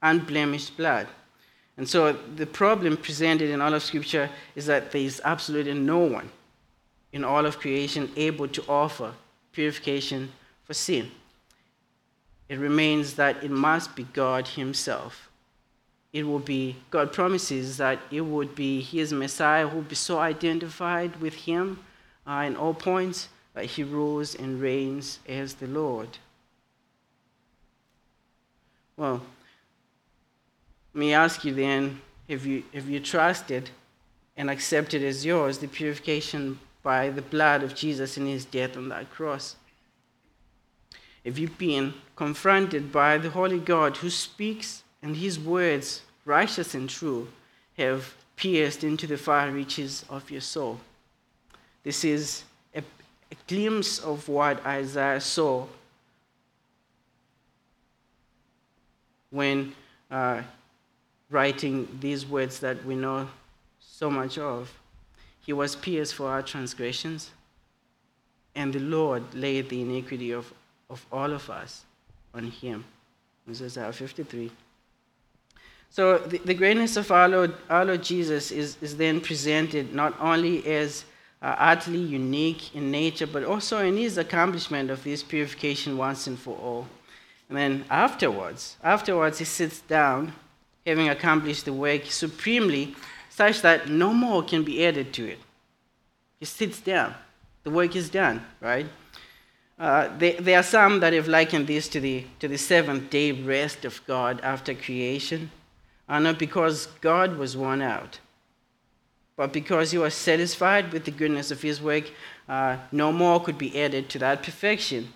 unblemished 0.02 0.76
blood. 0.76 1.08
And 1.82 1.88
so 1.88 2.12
the 2.12 2.46
problem 2.46 2.96
presented 2.96 3.50
in 3.50 3.60
all 3.60 3.74
of 3.74 3.82
Scripture 3.82 4.30
is 4.54 4.66
that 4.66 4.92
there 4.92 5.00
is 5.00 5.20
absolutely 5.24 5.74
no 5.74 5.98
one 5.98 6.30
in 7.12 7.24
all 7.24 7.44
of 7.44 7.58
creation 7.58 8.08
able 8.14 8.46
to 8.46 8.62
offer 8.68 9.12
purification 9.50 10.30
for 10.62 10.74
sin. 10.74 11.10
It 12.48 12.60
remains 12.60 13.14
that 13.14 13.42
it 13.42 13.50
must 13.50 13.96
be 13.96 14.04
God 14.04 14.46
Himself. 14.46 15.28
It 16.12 16.22
will 16.22 16.38
be, 16.38 16.76
God 16.92 17.12
promises 17.12 17.78
that 17.78 17.98
it 18.12 18.20
would 18.20 18.54
be 18.54 18.80
His 18.80 19.12
Messiah 19.12 19.66
who 19.66 19.78
will 19.78 19.82
be 19.82 19.96
so 19.96 20.20
identified 20.20 21.16
with 21.16 21.34
Him 21.34 21.80
uh, 22.28 22.44
in 22.46 22.54
all 22.54 22.74
points 22.74 23.28
that 23.54 23.64
He 23.64 23.82
rules 23.82 24.36
and 24.36 24.60
reigns 24.60 25.18
as 25.28 25.54
the 25.54 25.66
Lord. 25.66 26.10
Well, 28.96 29.20
let 30.94 31.00
me 31.00 31.14
ask 31.14 31.44
you 31.44 31.54
then 31.54 32.00
have 32.28 32.44
you, 32.44 32.64
have 32.74 32.88
you 32.88 33.00
trusted 33.00 33.70
and 34.36 34.50
accepted 34.50 35.02
as 35.02 35.24
yours 35.24 35.58
the 35.58 35.68
purification 35.68 36.58
by 36.82 37.08
the 37.10 37.22
blood 37.22 37.62
of 37.62 37.74
Jesus 37.74 38.16
in 38.16 38.26
his 38.26 38.44
death 38.44 38.76
on 38.76 38.88
that 38.90 39.10
cross? 39.10 39.56
Have 41.24 41.38
you 41.38 41.48
been 41.48 41.94
confronted 42.16 42.92
by 42.92 43.16
the 43.16 43.30
Holy 43.30 43.58
God 43.58 43.98
who 43.98 44.10
speaks 44.10 44.82
and 45.02 45.16
his 45.16 45.38
words, 45.38 46.02
righteous 46.24 46.74
and 46.74 46.90
true, 46.90 47.28
have 47.78 48.14
pierced 48.36 48.84
into 48.84 49.06
the 49.06 49.16
far 49.16 49.50
reaches 49.50 50.04
of 50.10 50.30
your 50.30 50.40
soul? 50.40 50.80
This 51.84 52.04
is 52.04 52.44
a, 52.74 52.80
a 52.80 53.36
glimpse 53.46 53.98
of 53.98 54.28
what 54.28 54.64
Isaiah 54.66 55.20
saw 55.20 55.66
when 59.30 59.74
uh, 60.10 60.42
writing 61.32 61.88
these 62.00 62.26
words 62.26 62.60
that 62.60 62.84
we 62.84 62.94
know 62.94 63.28
so 63.80 64.10
much 64.10 64.38
of. 64.38 64.72
He 65.44 65.52
was 65.52 65.74
pierced 65.74 66.14
for 66.14 66.28
our 66.28 66.42
transgressions, 66.42 67.30
and 68.54 68.72
the 68.72 68.80
Lord 68.80 69.22
laid 69.34 69.68
the 69.68 69.80
iniquity 69.80 70.30
of, 70.30 70.52
of 70.88 71.04
all 71.10 71.32
of 71.32 71.48
us 71.50 71.84
on 72.34 72.44
him. 72.44 72.84
This 73.46 73.60
is 73.60 73.76
Isaiah 73.76 73.92
53. 73.92 74.50
So 75.90 76.18
the, 76.18 76.38
the 76.38 76.54
greatness 76.54 76.96
of 76.96 77.10
our 77.10 77.28
Lord, 77.28 77.54
our 77.68 77.84
Lord 77.84 78.02
Jesus 78.02 78.50
is, 78.50 78.76
is 78.80 78.96
then 78.96 79.20
presented 79.20 79.94
not 79.94 80.14
only 80.20 80.64
as 80.66 81.04
uh, 81.42 81.56
utterly 81.58 81.98
unique 81.98 82.74
in 82.74 82.90
nature, 82.90 83.26
but 83.26 83.42
also 83.42 83.84
in 83.84 83.96
his 83.96 84.16
accomplishment 84.16 84.90
of 84.90 85.02
this 85.02 85.22
purification 85.22 85.98
once 85.98 86.26
and 86.26 86.38
for 86.38 86.56
all. 86.56 86.86
And 87.48 87.58
then 87.58 87.84
afterwards, 87.90 88.76
afterwards 88.82 89.38
he 89.38 89.44
sits 89.44 89.80
down 89.80 90.32
having 90.86 91.08
accomplished 91.08 91.64
the 91.64 91.72
work 91.72 92.06
supremely, 92.06 92.94
such 93.30 93.62
that 93.62 93.88
no 93.88 94.12
more 94.12 94.42
can 94.42 94.62
be 94.62 94.84
added 94.84 95.12
to 95.14 95.26
it. 95.26 95.38
He 96.38 96.46
sits 96.46 96.80
down. 96.80 97.14
The 97.64 97.70
work 97.70 97.94
is 97.94 98.10
done, 98.10 98.44
right? 98.60 98.86
Uh, 99.78 100.08
there, 100.18 100.40
there, 100.40 100.58
are 100.58 100.62
some 100.62 101.00
that 101.00 101.12
have 101.12 101.28
likened 101.28 101.66
this 101.66 101.88
to 101.88 102.00
the, 102.00 102.24
to 102.38 102.46
the 102.46 102.58
seventh 102.58 103.10
day 103.10 103.32
rest 103.32 103.84
of 103.84 104.04
God 104.06 104.40
after 104.42 104.74
creation, 104.74 105.50
uh, 106.08 106.18
not 106.18 106.38
because 106.38 106.86
God 107.00 107.36
was 107.36 107.56
worn 107.56 107.80
out, 107.80 108.18
but 109.36 109.52
because 109.52 109.90
he 109.90 109.98
was 109.98 110.14
satisfied 110.14 110.92
with 110.92 111.04
the 111.04 111.10
goodness 111.10 111.50
of 111.50 111.62
his 111.62 111.80
work, 111.80 112.04
uh, 112.48 112.76
no 112.92 113.12
more 113.12 113.42
could 113.42 113.58
be 113.58 113.80
added 113.80 114.08
to 114.10 114.18
that 114.18 114.42
perfection. 114.42 115.12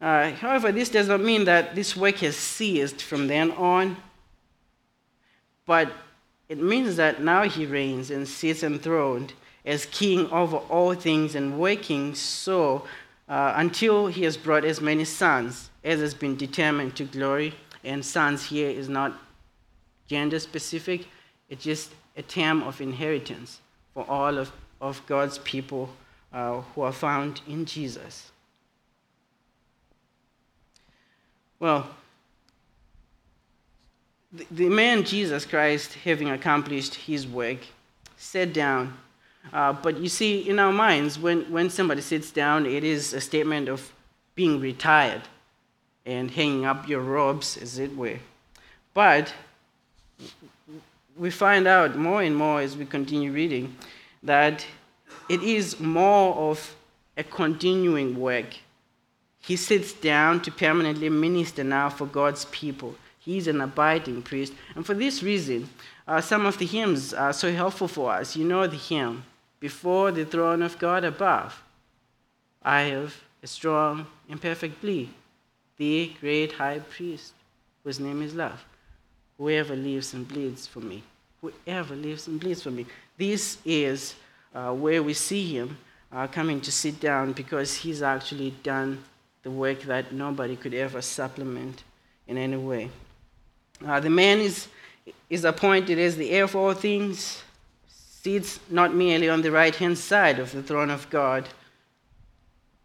Uh, 0.00 0.30
however, 0.32 0.72
this 0.72 0.88
does 0.88 1.08
not 1.08 1.20
mean 1.20 1.44
that 1.44 1.74
this 1.74 1.96
work 1.96 2.16
has 2.16 2.36
ceased 2.36 3.02
from 3.02 3.26
then 3.26 3.50
on. 3.52 3.96
But 5.68 5.92
it 6.48 6.58
means 6.62 6.96
that 6.96 7.22
now 7.22 7.42
he 7.42 7.66
reigns 7.66 8.10
and 8.10 8.26
sits 8.26 8.62
enthroned 8.62 9.34
as 9.66 9.84
king 9.84 10.26
over 10.30 10.56
all 10.56 10.94
things 10.94 11.34
and 11.34 11.60
working 11.60 12.14
so 12.14 12.86
uh, 13.28 13.52
until 13.54 14.06
he 14.06 14.24
has 14.24 14.38
brought 14.38 14.64
as 14.64 14.80
many 14.80 15.04
sons 15.04 15.68
as 15.84 16.00
has 16.00 16.14
been 16.14 16.36
determined 16.36 16.96
to 16.96 17.04
glory. 17.04 17.52
And 17.84 18.02
sons 18.02 18.46
here 18.46 18.70
is 18.70 18.88
not 18.88 19.12
gender 20.06 20.40
specific, 20.40 21.06
it's 21.50 21.64
just 21.64 21.92
a 22.16 22.22
term 22.22 22.62
of 22.62 22.80
inheritance 22.80 23.60
for 23.92 24.06
all 24.08 24.38
of, 24.38 24.50
of 24.80 25.04
God's 25.06 25.36
people 25.36 25.90
uh, 26.32 26.62
who 26.62 26.80
are 26.80 26.92
found 26.92 27.42
in 27.46 27.66
Jesus. 27.66 28.32
Well, 31.60 31.90
the, 34.32 34.68
man 34.68 35.04
Jesus 35.04 35.46
Christ, 35.46 35.94
having 35.94 36.30
accomplished 36.30 36.94
his 36.94 37.26
work, 37.26 37.58
sat 38.16 38.52
down. 38.52 38.96
Uh, 39.52 39.72
but 39.72 39.98
you 39.98 40.08
see, 40.08 40.48
in 40.48 40.58
our 40.58 40.72
minds, 40.72 41.18
when, 41.18 41.50
when 41.50 41.70
somebody 41.70 42.02
sits 42.02 42.30
down, 42.30 42.66
it 42.66 42.84
is 42.84 43.14
a 43.14 43.20
statement 43.20 43.68
of 43.68 43.92
being 44.34 44.60
retired 44.60 45.22
and 46.04 46.30
hanging 46.30 46.64
up 46.64 46.88
your 46.88 47.00
robes, 47.00 47.56
as 47.56 47.78
it 47.78 47.96
were. 47.96 48.18
But 48.94 49.32
we 51.16 51.30
find 51.30 51.66
out 51.66 51.96
more 51.96 52.22
and 52.22 52.36
more 52.36 52.60
as 52.60 52.76
we 52.76 52.84
continue 52.84 53.32
reading 53.32 53.76
that 54.22 54.66
it 55.28 55.42
is 55.42 55.80
more 55.80 56.34
of 56.34 56.74
a 57.16 57.24
continuing 57.24 58.18
work. 58.18 58.56
He 59.40 59.56
sits 59.56 59.92
down 59.92 60.40
to 60.42 60.50
permanently 60.50 61.08
minister 61.08 61.64
now 61.64 61.88
for 61.88 62.06
God's 62.06 62.44
people. 62.46 62.94
He's 63.28 63.46
an 63.46 63.60
abiding 63.60 64.22
priest. 64.22 64.54
And 64.74 64.86
for 64.86 64.94
this 64.94 65.22
reason, 65.22 65.68
uh, 66.06 66.22
some 66.22 66.46
of 66.46 66.56
the 66.56 66.64
hymns 66.64 67.12
are 67.12 67.34
so 67.34 67.52
helpful 67.52 67.86
for 67.86 68.10
us. 68.10 68.34
You 68.34 68.46
know 68.46 68.66
the 68.66 68.78
hymn, 68.78 69.22
Before 69.60 70.10
the 70.10 70.24
throne 70.24 70.62
of 70.62 70.78
God 70.78 71.04
above, 71.04 71.62
I 72.62 72.80
have 72.84 73.14
a 73.42 73.46
strong 73.46 74.06
and 74.30 74.40
perfect 74.40 74.80
plea, 74.80 75.10
the 75.76 76.10
great 76.18 76.52
high 76.52 76.78
priest, 76.78 77.34
whose 77.84 78.00
name 78.00 78.22
is 78.22 78.34
love. 78.34 78.64
Whoever 79.36 79.76
lives 79.76 80.14
and 80.14 80.26
bleeds 80.26 80.66
for 80.66 80.80
me, 80.80 81.02
whoever 81.42 81.94
lives 81.94 82.28
and 82.28 82.40
bleeds 82.40 82.62
for 82.62 82.70
me. 82.70 82.86
This 83.18 83.58
is 83.62 84.14
uh, 84.54 84.72
where 84.72 85.02
we 85.02 85.12
see 85.12 85.54
him 85.54 85.76
uh, 86.10 86.28
coming 86.28 86.62
to 86.62 86.72
sit 86.72 86.98
down 86.98 87.34
because 87.34 87.76
he's 87.76 88.00
actually 88.00 88.54
done 88.62 89.04
the 89.42 89.50
work 89.50 89.82
that 89.82 90.12
nobody 90.12 90.56
could 90.56 90.72
ever 90.72 91.02
supplement 91.02 91.84
in 92.26 92.38
any 92.38 92.56
way. 92.56 92.88
Uh, 93.86 94.00
the 94.00 94.10
man 94.10 94.38
is, 94.38 94.68
is 95.30 95.44
appointed 95.44 95.98
as 95.98 96.16
the 96.16 96.30
heir 96.30 96.44
of 96.44 96.56
all 96.56 96.74
things, 96.74 97.42
sits 97.86 98.60
not 98.68 98.94
merely 98.94 99.28
on 99.28 99.42
the 99.42 99.50
right 99.50 99.74
hand 99.74 99.96
side 99.96 100.38
of 100.38 100.52
the 100.52 100.62
throne 100.62 100.90
of 100.90 101.08
God 101.10 101.48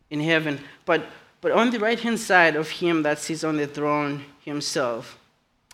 in 0.10 0.20
heaven, 0.20 0.60
but, 0.86 1.06
but 1.42 1.52
on 1.52 1.72
the 1.72 1.80
right 1.80 2.00
hand 2.00 2.20
side 2.20 2.56
of 2.56 2.70
him 2.70 3.02
that 3.04 3.18
sits 3.20 3.44
on 3.44 3.58
the 3.58 3.66
throne 3.66 4.24
himself. 4.46 5.18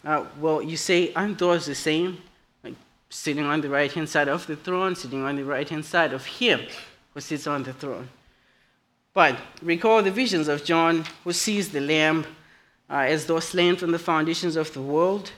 Uh, 0.06 0.24
well, 0.40 0.62
you 0.62 0.78
say, 0.78 1.14
aren't 1.14 1.38
those 1.38 1.66
the 1.66 1.76
same? 1.76 2.22
Like 2.64 2.76
sitting 3.10 3.44
on 3.44 3.60
the 3.60 3.70
right 3.70 3.92
hand 3.92 4.08
side 4.08 4.30
of 4.30 4.48
the 4.48 4.56
throne, 4.56 4.96
sitting 4.96 5.24
on 5.24 5.36
the 5.36 5.44
right 5.44 5.68
hand 5.68 5.84
side 5.84 6.14
of 6.14 6.26
him 6.26 6.62
who 7.14 7.20
sits 7.20 7.48
on 7.48 7.64
the 7.64 7.74
throne. 7.74 8.08
But 9.14 9.38
recall 9.62 10.02
the 10.02 10.12
visions 10.12 10.48
of 10.48 10.64
John 10.64 11.04
who 11.24 11.34
sees 11.34 11.70
the 11.70 11.82
Lamb 11.82 12.26
uh, 12.90 13.06
as 13.08 13.26
though 13.26 13.40
slain 13.40 13.76
from 13.76 13.92
the 13.92 14.00
foundations 14.00 14.56
of 14.56 14.74
the 14.74 14.82
world, 14.82 15.32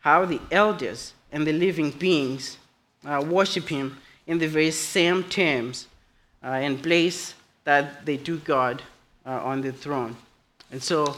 how 0.00 0.24
the 0.24 0.40
elders 0.50 1.12
and 1.32 1.46
the 1.46 1.52
living 1.52 1.90
beings 1.90 2.58
uh, 3.06 3.24
worship 3.26 3.68
him 3.68 3.96
in 4.26 4.38
the 4.38 4.46
very 4.46 4.70
same 4.70 5.24
terms 5.24 5.86
uh, 6.42 6.48
and 6.48 6.82
place 6.82 7.34
that 7.64 8.04
they 8.04 8.16
do 8.16 8.38
God 8.38 8.82
uh, 9.24 9.30
on 9.42 9.60
the 9.60 9.72
throne. 9.72 10.16
And 10.70 10.82
so 10.82 11.16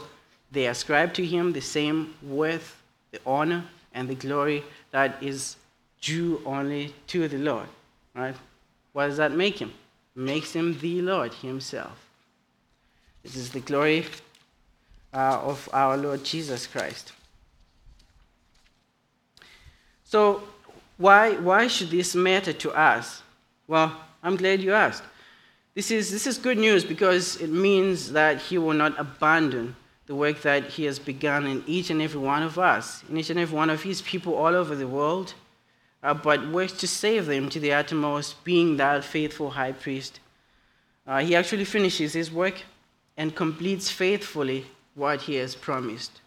they 0.51 0.67
ascribe 0.67 1.13
to 1.15 1.25
him 1.25 1.53
the 1.53 1.61
same 1.61 2.13
worth, 2.21 2.81
the 3.11 3.19
honor, 3.25 3.63
and 3.93 4.07
the 4.07 4.15
glory 4.15 4.63
that 4.91 5.21
is 5.21 5.55
due 6.01 6.41
only 6.45 6.93
to 7.07 7.27
the 7.27 7.37
Lord. 7.37 7.67
Right? 8.15 8.35
What 8.93 9.07
does 9.07 9.17
that 9.17 9.31
make 9.31 9.59
him? 9.59 9.73
Makes 10.15 10.53
him 10.53 10.77
the 10.79 11.01
Lord 11.01 11.33
himself. 11.33 11.97
This 13.23 13.35
is 13.35 13.51
the 13.51 13.61
glory 13.61 14.05
uh, 15.13 15.39
of 15.43 15.69
our 15.73 15.95
Lord 15.97 16.23
Jesus 16.23 16.67
Christ. 16.67 17.11
So, 20.03 20.43
why, 20.97 21.33
why 21.33 21.67
should 21.67 21.89
this 21.89 22.15
matter 22.15 22.53
to 22.53 22.71
us? 22.71 23.21
Well, 23.67 23.95
I'm 24.21 24.35
glad 24.35 24.61
you 24.61 24.73
asked. 24.73 25.03
This 25.75 25.89
is, 25.89 26.11
this 26.11 26.27
is 26.27 26.37
good 26.37 26.57
news 26.57 26.85
because 26.85 27.37
it 27.37 27.49
means 27.49 28.11
that 28.11 28.39
He 28.39 28.57
will 28.57 28.73
not 28.73 28.99
abandon 28.99 29.75
the 30.05 30.15
work 30.15 30.41
that 30.43 30.65
He 30.65 30.85
has 30.85 30.99
begun 30.99 31.47
in 31.47 31.63
each 31.65 31.89
and 31.89 32.01
every 32.01 32.21
one 32.21 32.43
of 32.43 32.59
us, 32.59 33.03
in 33.09 33.17
each 33.17 33.29
and 33.29 33.39
every 33.39 33.55
one 33.55 33.69
of 33.69 33.81
His 33.81 34.01
people 34.01 34.35
all 34.35 34.55
over 34.55 34.75
the 34.75 34.87
world, 34.87 35.33
uh, 36.03 36.13
but 36.13 36.47
works 36.49 36.73
to 36.73 36.87
save 36.87 37.25
them 37.25 37.49
to 37.49 37.59
the 37.59 37.73
uttermost, 37.73 38.43
being 38.43 38.77
that 38.77 39.03
faithful 39.03 39.51
high 39.51 39.71
priest. 39.71 40.19
Uh, 41.07 41.19
he 41.21 41.35
actually 41.35 41.65
finishes 41.65 42.13
His 42.13 42.31
work 42.31 42.61
and 43.17 43.35
completes 43.35 43.89
faithfully 43.89 44.65
what 44.95 45.21
He 45.21 45.35
has 45.35 45.55
promised. 45.55 46.21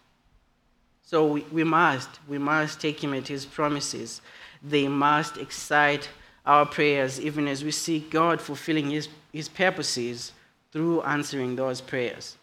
So 1.03 1.25
we, 1.25 1.41
we 1.51 1.63
must, 1.63 2.09
we 2.27 2.37
must 2.37 2.81
take 2.81 3.03
Him 3.03 3.13
at 3.13 3.27
His 3.27 3.45
promises. 3.45 4.21
They 4.61 4.87
must 4.87 5.37
excite 5.37 6.09
our 6.45 6.65
prayers, 6.65 7.19
even 7.19 7.47
as 7.47 7.63
we 7.63 7.71
seek 7.71 8.09
God 8.09 8.41
fulfilling 8.41 8.89
His, 8.89 9.07
His 9.31 9.47
purposes 9.47 10.33
through 10.71 11.01
answering 11.03 11.55
those 11.55 11.81
prayers. 11.81 12.37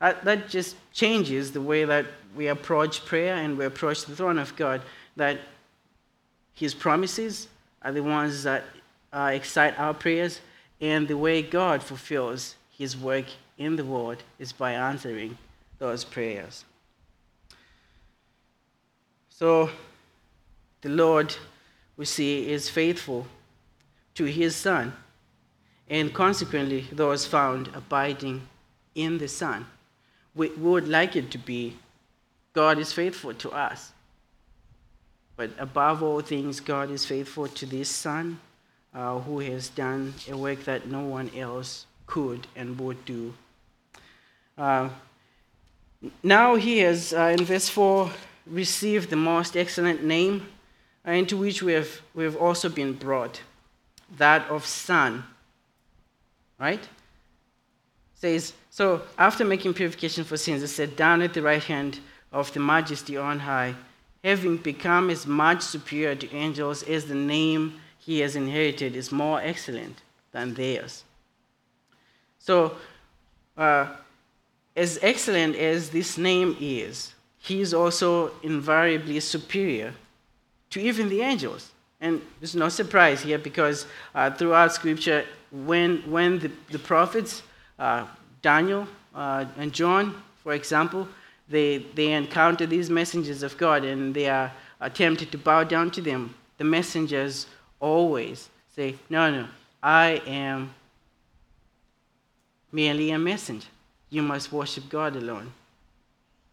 That, 0.00 0.24
that 0.24 0.48
just 0.48 0.74
changes 0.92 1.52
the 1.52 1.60
way 1.60 1.84
that 1.84 2.06
we 2.34 2.48
approach 2.48 3.04
prayer 3.04 3.36
and 3.36 3.56
we 3.56 3.64
approach 3.64 4.04
the 4.04 4.16
throne 4.16 4.38
of 4.38 4.56
God, 4.56 4.82
that 5.16 5.38
His 6.54 6.74
promises 6.74 7.48
are 7.82 7.92
the 7.92 8.02
ones 8.02 8.42
that 8.42 8.64
uh, 9.12 9.30
excite 9.32 9.78
our 9.78 9.94
prayers, 9.94 10.40
and 10.80 11.06
the 11.06 11.16
way 11.16 11.42
God 11.42 11.82
fulfills 11.82 12.56
His 12.76 12.96
work 12.96 13.26
in 13.62 13.76
the 13.76 13.84
world 13.84 14.22
is 14.38 14.52
by 14.52 14.72
answering 14.72 15.38
those 15.78 16.04
prayers. 16.04 16.64
So, 19.28 19.70
the 20.82 20.88
Lord 20.88 21.34
we 21.96 22.04
see 22.04 22.50
is 22.50 22.68
faithful 22.68 23.26
to 24.14 24.24
his 24.24 24.54
Son, 24.54 24.92
and 25.88 26.12
consequently, 26.12 26.86
those 26.92 27.26
found 27.26 27.68
abiding 27.74 28.46
in 28.94 29.18
the 29.18 29.28
Son. 29.28 29.66
We, 30.34 30.48
would 30.50 30.88
like 30.88 31.16
it 31.16 31.30
to 31.32 31.38
be 31.38 31.76
God 32.52 32.78
is 32.78 32.92
faithful 32.92 33.34
to 33.34 33.50
us. 33.50 33.92
But 35.36 35.50
above 35.58 36.02
all 36.02 36.20
things, 36.20 36.60
God 36.60 36.90
is 36.90 37.06
faithful 37.06 37.48
to 37.48 37.66
this 37.66 37.88
Son 37.88 38.38
uh, 38.94 39.18
who 39.20 39.40
has 39.40 39.68
done 39.68 40.14
a 40.30 40.36
work 40.36 40.64
that 40.64 40.86
no 40.86 41.00
one 41.00 41.30
else 41.36 41.86
could 42.06 42.46
and 42.54 42.78
would 42.78 43.04
do. 43.04 43.32
Uh, 44.56 44.88
now 46.22 46.54
he 46.56 46.78
has, 46.78 47.12
uh, 47.12 47.34
in 47.38 47.44
verse 47.44 47.68
4, 47.68 48.10
received 48.46 49.10
the 49.10 49.16
most 49.16 49.56
excellent 49.56 50.02
name 50.02 50.48
uh, 51.06 51.12
into 51.12 51.36
which 51.36 51.62
we 51.62 51.72
have, 51.72 52.00
we 52.14 52.24
have 52.24 52.36
also 52.36 52.68
been 52.68 52.92
brought, 52.92 53.40
that 54.18 54.48
of 54.48 54.66
Son. 54.66 55.24
Right? 56.58 56.86
says, 58.22 58.52
so 58.70 59.02
after 59.18 59.44
making 59.44 59.74
purification 59.74 60.22
for 60.22 60.36
sins, 60.36 60.62
it 60.62 60.68
said, 60.68 60.94
down 60.94 61.22
at 61.22 61.34
the 61.34 61.42
right 61.42 61.64
hand 61.64 61.98
of 62.30 62.52
the 62.52 62.60
majesty 62.60 63.16
on 63.16 63.40
high, 63.40 63.74
having 64.22 64.56
become 64.56 65.10
as 65.10 65.26
much 65.26 65.60
superior 65.60 66.14
to 66.14 66.32
angels 66.32 66.84
as 66.84 67.06
the 67.06 67.16
name 67.16 67.80
he 67.98 68.20
has 68.20 68.36
inherited 68.36 68.94
is 68.94 69.10
more 69.10 69.40
excellent 69.42 70.02
than 70.30 70.54
theirs. 70.54 71.02
So, 72.38 72.76
uh, 73.56 73.88
as 74.76 74.98
excellent 75.02 75.56
as 75.56 75.90
this 75.90 76.16
name 76.16 76.56
is, 76.60 77.14
he 77.38 77.60
is 77.60 77.74
also 77.74 78.30
invariably 78.42 79.20
superior 79.20 79.92
to 80.70 80.80
even 80.80 81.08
the 81.08 81.20
angels. 81.20 81.70
And 82.00 82.20
there's 82.40 82.56
no 82.56 82.68
surprise 82.68 83.20
here 83.20 83.38
because 83.38 83.86
uh, 84.14 84.30
throughout 84.30 84.72
Scripture, 84.72 85.24
when, 85.50 85.98
when 86.10 86.38
the, 86.38 86.50
the 86.70 86.78
prophets, 86.78 87.42
uh, 87.78 88.06
Daniel 88.40 88.88
uh, 89.14 89.44
and 89.56 89.72
John, 89.72 90.20
for 90.42 90.54
example, 90.54 91.06
they, 91.48 91.78
they 91.94 92.12
encounter 92.12 92.66
these 92.66 92.88
messengers 92.88 93.42
of 93.42 93.56
God 93.58 93.84
and 93.84 94.14
they 94.14 94.28
are 94.28 94.50
tempted 94.94 95.30
to 95.32 95.38
bow 95.38 95.64
down 95.64 95.90
to 95.92 96.00
them, 96.00 96.34
the 96.58 96.64
messengers 96.64 97.46
always 97.78 98.48
say, 98.74 98.96
No, 99.10 99.30
no, 99.30 99.46
I 99.82 100.22
am 100.26 100.74
merely 102.72 103.10
a 103.10 103.18
messenger. 103.18 103.68
You 104.12 104.20
must 104.20 104.52
worship 104.52 104.90
God 104.90 105.16
alone. 105.16 105.52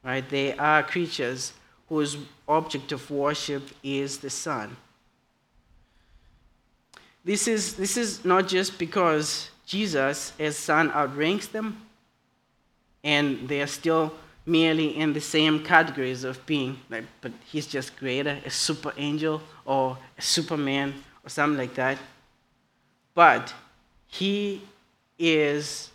Right? 0.02 0.28
They 0.28 0.56
are 0.56 0.82
creatures 0.82 1.52
whose 1.90 2.16
object 2.48 2.94
of 2.94 3.12
worship 3.12 3.64
is 3.84 4.20
the 4.20 4.30
Son. 4.30 4.78
This 7.26 7.50
is, 7.50 7.74
this 7.74 7.98
is 7.98 8.24
not 8.24 8.48
just 8.48 8.80
because 8.80 9.50
Jesus, 9.66 10.32
as 10.40 10.56
Son, 10.56 10.90
outranks 10.92 11.48
them, 11.48 11.82
and 13.04 13.50
they 13.50 13.62
are 13.62 13.68
still 13.68 14.14
merely 14.46 14.98
in 14.98 15.12
the 15.12 15.20
same 15.20 15.62
categories 15.62 16.24
of 16.24 16.44
being, 16.46 16.80
like, 16.90 17.04
but 17.20 17.34
he's 17.46 17.68
just 17.68 17.98
greater, 17.98 18.40
a 18.46 18.50
super 18.50 18.94
angel 18.96 19.42
or 19.66 19.98
a 20.18 20.22
superman 20.22 20.94
or 21.26 21.30
something 21.30 21.58
like 21.58 21.76
that. 21.76 21.98
But 23.14 23.54
he 24.08 24.62
is 25.20 25.90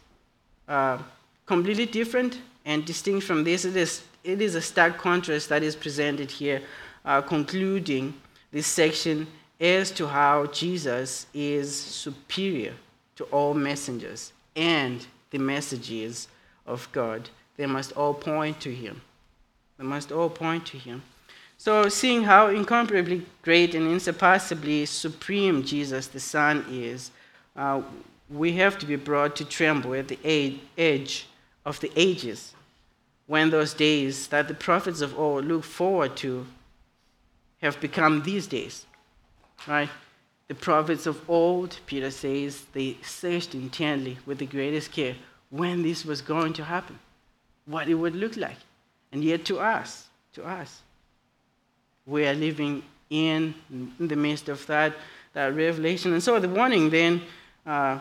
uh, 0.69 0.99
completely 1.47 1.87
different 1.87 2.39
and 2.65 2.85
distinct 2.85 3.27
from 3.27 3.45
this. 3.45 3.65
It 3.65 3.77
is 3.77 4.03
it 4.25 4.41
is 4.41 4.55
a 4.55 4.63
stark 4.63 4.97
contrast 4.97 5.51
that 5.51 5.63
is 5.63 5.77
presented 5.77 6.31
here, 6.31 6.63
uh, 7.05 7.21
concluding 7.21 8.15
this 8.51 8.67
section 8.67 9.27
as 9.61 9.91
to 9.93 10.07
how 10.07 10.47
Jesus 10.47 11.27
is 11.35 11.75
superior 11.77 12.73
to 13.17 13.25
all 13.25 13.53
messengers 13.53 14.33
and 14.57 15.07
the 15.31 15.39
messages 15.39 16.29
of 16.67 16.89
God. 16.93 17.29
They 17.57 17.67
must 17.67 17.93
all 17.93 18.15
point 18.15 18.61
to 18.63 18.75
him. 18.75 19.03
They 19.79 19.85
must 19.85 20.11
all 20.11 20.31
point 20.31 20.67
to 20.67 20.79
him. 20.79 21.03
So, 21.59 21.89
seeing 21.89 22.25
how 22.25 22.49
incomparably 22.49 23.25
great 23.43 23.75
and 23.75 23.87
insurpassably 23.87 24.87
supreme 24.87 25.63
Jesus 25.63 26.09
the 26.09 26.21
Son 26.21 26.65
is, 26.71 27.11
uh, 27.57 27.83
we 28.31 28.53
have 28.53 28.79
to 28.79 28.87
be 28.87 28.97
brought 28.97 29.37
to 29.37 29.45
tremble 29.45 29.95
at 29.95 30.09
the 30.09 30.19
edge 30.77 31.27
of 31.65 31.81
the 31.81 31.91
ages 31.97 32.55
when 33.27 33.51
those 33.51 33.75
days 33.75 34.27
that 34.29 34.49
the 34.49 34.55
prophets 34.55 35.01
of 35.01 35.19
old 35.19 35.45
looked 35.45 35.65
forward 35.65 36.17
to 36.17 36.47
have 37.63 37.81
become 37.81 38.23
these 38.23 38.47
days. 38.47 38.85
Right? 39.67 39.89
The 40.49 40.55
prophets 40.55 41.07
of 41.07 41.29
old, 41.29 41.79
Peter 41.87 42.11
says, 42.11 42.65
they 42.75 42.99
searched 43.03 43.55
intently 43.55 44.19
with 44.27 44.39
the 44.39 44.47
greatest 44.47 44.93
care 44.93 45.17
when 45.51 45.83
this 45.83 46.05
was 46.05 46.21
going 46.21 46.53
to 46.55 46.65
happen, 46.65 46.99
what 47.65 47.89
it 47.89 47.95
would 47.95 48.15
look 48.15 48.37
like. 48.37 48.59
And 49.13 49.25
yet 49.25 49.45
to 49.47 49.59
us, 49.59 50.09
to 50.35 50.45
us, 50.45 50.83
we 52.05 52.27
are 52.27 52.35
living 52.35 52.83
in, 53.09 53.55
in 53.71 54.09
the 54.09 54.17
midst 54.17 54.49
of 54.49 54.67
that, 54.67 54.95
that 55.33 55.55
revelation. 55.55 56.13
And 56.13 56.23
so 56.23 56.39
the 56.39 56.49
warning 56.49 56.91
then 56.91 57.23
uh, 57.65 58.01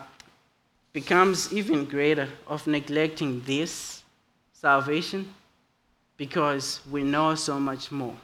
becomes 0.94 1.52
even 1.52 1.84
greater 1.84 2.28
of 2.46 2.66
neglecting 2.66 3.42
this 3.42 4.02
salvation 4.52 5.34
because 6.16 6.80
we 6.90 7.02
know 7.02 7.34
so 7.34 7.60
much 7.60 7.92
more. 7.92 8.16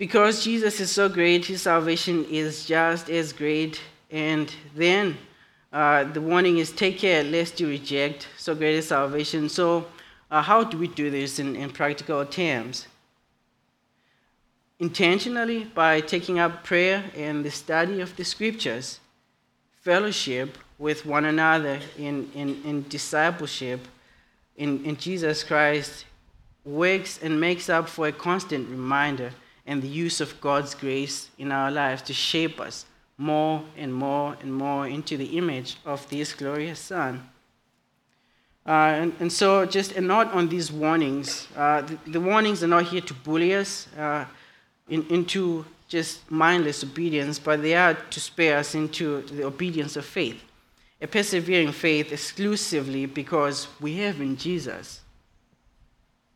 Because 0.00 0.42
Jesus 0.42 0.80
is 0.80 0.90
so 0.90 1.10
great, 1.10 1.44
his 1.44 1.60
salvation 1.60 2.24
is 2.30 2.64
just 2.64 3.10
as 3.10 3.34
great. 3.34 3.82
And 4.10 4.50
then 4.74 5.18
uh, 5.74 6.04
the 6.04 6.22
warning 6.22 6.56
is 6.56 6.72
take 6.72 6.98
care 6.98 7.22
lest 7.22 7.60
you 7.60 7.68
reject 7.68 8.26
so 8.38 8.54
great 8.54 8.78
a 8.78 8.82
salvation. 8.82 9.50
So, 9.50 9.86
uh, 10.30 10.40
how 10.40 10.64
do 10.64 10.78
we 10.78 10.88
do 10.88 11.10
this 11.10 11.38
in, 11.38 11.54
in 11.54 11.68
practical 11.68 12.24
terms? 12.24 12.86
Intentionally, 14.78 15.64
by 15.64 16.00
taking 16.00 16.38
up 16.38 16.64
prayer 16.64 17.04
and 17.14 17.44
the 17.44 17.50
study 17.50 18.00
of 18.00 18.16
the 18.16 18.24
scriptures, 18.24 19.00
fellowship 19.80 20.58
with 20.78 21.06
one 21.06 21.24
another 21.24 21.78
in, 21.98 22.30
in, 22.34 22.62
in 22.64 22.88
discipleship 22.88 23.80
in, 24.56 24.84
in 24.84 24.96
Jesus 24.96 25.42
Christ 25.42 26.04
works 26.64 27.18
and 27.22 27.40
makes 27.40 27.68
up 27.70 27.88
for 27.88 28.08
a 28.08 28.12
constant 28.12 28.68
reminder 28.68 29.32
and 29.66 29.80
the 29.82 29.88
use 29.88 30.20
of 30.20 30.38
God's 30.40 30.74
grace 30.74 31.30
in 31.38 31.50
our 31.50 31.70
lives 31.70 32.02
to 32.02 32.12
shape 32.12 32.60
us 32.60 32.84
more 33.16 33.62
and 33.76 33.92
more 33.92 34.36
and 34.42 34.52
more 34.52 34.86
into 34.86 35.16
the 35.16 35.38
image 35.38 35.76
of 35.84 36.08
this 36.10 36.32
glorious 36.32 36.78
Son. 36.78 37.28
Uh, 38.66 38.70
and, 38.70 39.14
and, 39.20 39.32
so, 39.32 39.64
just 39.64 39.92
a 39.92 40.00
note 40.00 40.28
on 40.28 40.48
these 40.48 40.70
warnings. 40.70 41.48
Uh, 41.56 41.80
the, 41.80 41.98
the, 42.06 42.20
warnings 42.20 42.62
are 42.62 42.68
not 42.68 42.84
here 42.84 43.00
to 43.00 43.14
bully 43.14 43.54
us 43.54 43.88
uh, 43.98 44.26
in, 44.88 45.06
into 45.08 45.64
just 45.90 46.30
mindless 46.30 46.84
obedience, 46.84 47.38
but 47.40 47.60
they 47.62 47.74
are 47.74 47.94
to 47.94 48.20
spare 48.20 48.58
us 48.58 48.74
into 48.76 49.22
the 49.22 49.44
obedience 49.44 49.96
of 49.96 50.04
faith. 50.04 50.40
a 51.02 51.06
persevering 51.06 51.72
faith 51.72 52.12
exclusively 52.12 53.06
because 53.06 53.66
we 53.80 53.96
have 53.96 54.20
in 54.20 54.36
Jesus, 54.36 55.00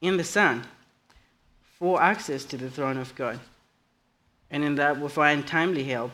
in 0.01 0.17
the 0.17 0.25
Son, 0.25 0.65
full 1.79 2.01
access 2.01 2.45
to 2.45 2.57
the 2.57 2.71
throne 2.71 2.97
of 2.97 3.15
God. 3.15 3.39
And 4.51 4.65
in 4.65 4.75
that 4.77 4.99
we 4.99 5.09
find 5.09 5.47
timely 5.47 5.85
help. 5.85 6.13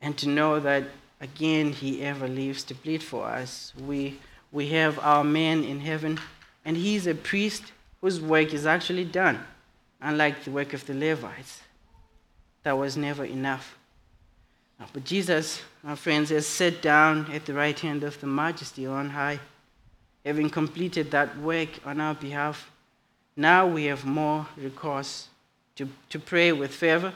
And 0.00 0.16
to 0.18 0.28
know 0.28 0.60
that, 0.60 0.84
again, 1.20 1.72
He 1.72 2.02
ever 2.02 2.28
lives 2.28 2.62
to 2.64 2.74
plead 2.74 3.02
for 3.02 3.26
us. 3.26 3.72
We, 3.76 4.18
we 4.52 4.68
have 4.68 4.98
our 5.00 5.24
man 5.24 5.64
in 5.64 5.80
heaven, 5.80 6.20
and 6.64 6.76
He's 6.76 7.06
a 7.06 7.14
priest 7.14 7.72
whose 8.00 8.20
work 8.20 8.54
is 8.54 8.66
actually 8.66 9.04
done, 9.04 9.40
unlike 10.00 10.44
the 10.44 10.50
work 10.50 10.72
of 10.72 10.86
the 10.86 10.94
Levites. 10.94 11.60
That 12.62 12.78
was 12.78 12.96
never 12.96 13.24
enough. 13.24 13.76
But 14.92 15.04
Jesus, 15.04 15.62
our 15.84 15.96
friends, 15.96 16.30
has 16.30 16.46
sat 16.46 16.82
down 16.82 17.30
at 17.32 17.46
the 17.46 17.54
right 17.54 17.78
hand 17.78 18.02
of 18.02 18.20
the 18.20 18.26
Majesty 18.26 18.86
on 18.86 19.10
high, 19.10 19.38
having 20.24 20.50
completed 20.50 21.10
that 21.10 21.38
work 21.38 21.68
on 21.84 22.00
our 22.00 22.14
behalf. 22.14 22.70
Now 23.36 23.66
we 23.66 23.84
have 23.84 24.04
more 24.04 24.46
recourse 24.56 25.28
to, 25.76 25.88
to 26.10 26.18
pray 26.18 26.52
with 26.52 26.74
fervor 26.74 27.12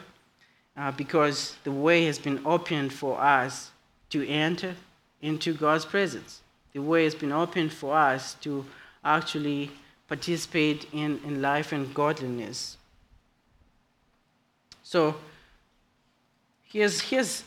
uh, 0.76 0.92
because 0.92 1.56
the 1.64 1.72
way 1.72 2.04
has 2.06 2.18
been 2.18 2.40
opened 2.46 2.92
for 2.92 3.20
us 3.20 3.70
to 4.10 4.26
enter 4.28 4.74
into 5.20 5.52
God's 5.52 5.84
presence. 5.84 6.40
The 6.72 6.80
way 6.80 7.04
has 7.04 7.14
been 7.14 7.32
opened 7.32 7.72
for 7.72 7.96
us 7.96 8.34
to 8.42 8.64
actually 9.04 9.70
participate 10.08 10.86
in, 10.92 11.20
in 11.24 11.42
life 11.42 11.72
and 11.72 11.92
godliness. 11.92 12.76
So 14.82 15.16
here's, 16.76 17.00
here's 17.00 17.42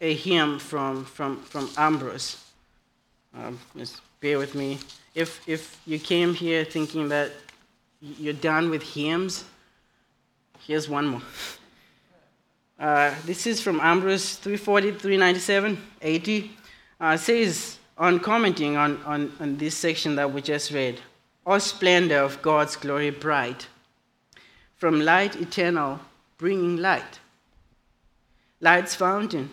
a, 0.00 0.14
hymn 0.14 0.58
from, 0.58 1.04
from, 1.04 1.42
from 1.42 1.68
Ambrose. 1.76 2.42
Um, 3.34 3.58
just 3.76 4.00
bear 4.20 4.38
with 4.38 4.54
me. 4.54 4.78
If, 5.14 5.46
if 5.46 5.80
you 5.86 5.98
came 5.98 6.32
here 6.32 6.64
thinking 6.64 7.08
that 7.10 7.32
you're 8.00 8.32
done 8.32 8.70
with 8.70 8.82
hymns, 8.82 9.44
here's 10.60 10.88
one 10.88 11.06
more. 11.06 11.22
Uh, 12.78 13.14
this 13.26 13.46
is 13.46 13.60
from 13.60 13.80
Ambrose 13.80 14.36
340, 14.36 14.92
397, 14.92 15.78
80. 16.00 16.50
Uh, 17.00 17.16
says, 17.18 17.78
on 17.98 18.18
commenting 18.18 18.76
on, 18.76 19.00
on, 19.04 19.32
on 19.40 19.56
this 19.58 19.76
section 19.76 20.16
that 20.16 20.32
we 20.32 20.40
just 20.40 20.70
read, 20.70 21.00
all 21.44 21.60
splendor 21.60 22.18
of 22.18 22.40
God's 22.40 22.76
glory 22.76 23.10
bright, 23.10 23.66
from 24.76 25.02
light 25.02 25.36
eternal, 25.36 26.00
bringing 26.38 26.78
light 26.78 27.20
light's 28.64 28.94
fountain, 28.94 29.50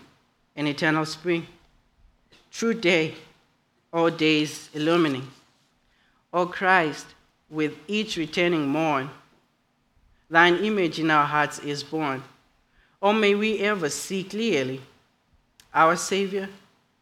an 0.55 0.67
eternal 0.67 1.05
spring, 1.05 1.45
true 2.49 2.73
day, 2.73 3.13
all 3.91 4.09
days 4.09 4.69
illumining. 4.73 5.27
O 6.31 6.45
Christ, 6.45 7.07
with 7.49 7.73
each 7.89 8.15
returning 8.15 8.69
morn, 8.69 9.09
thine 10.29 10.55
image 10.63 10.97
in 10.97 11.11
our 11.11 11.25
hearts 11.25 11.59
is 11.59 11.83
born. 11.83 12.23
Oh, 13.01 13.11
may 13.11 13.35
we 13.35 13.59
ever 13.59 13.89
see 13.89 14.23
clearly 14.23 14.79
our 15.73 15.97
Savior 15.97 16.47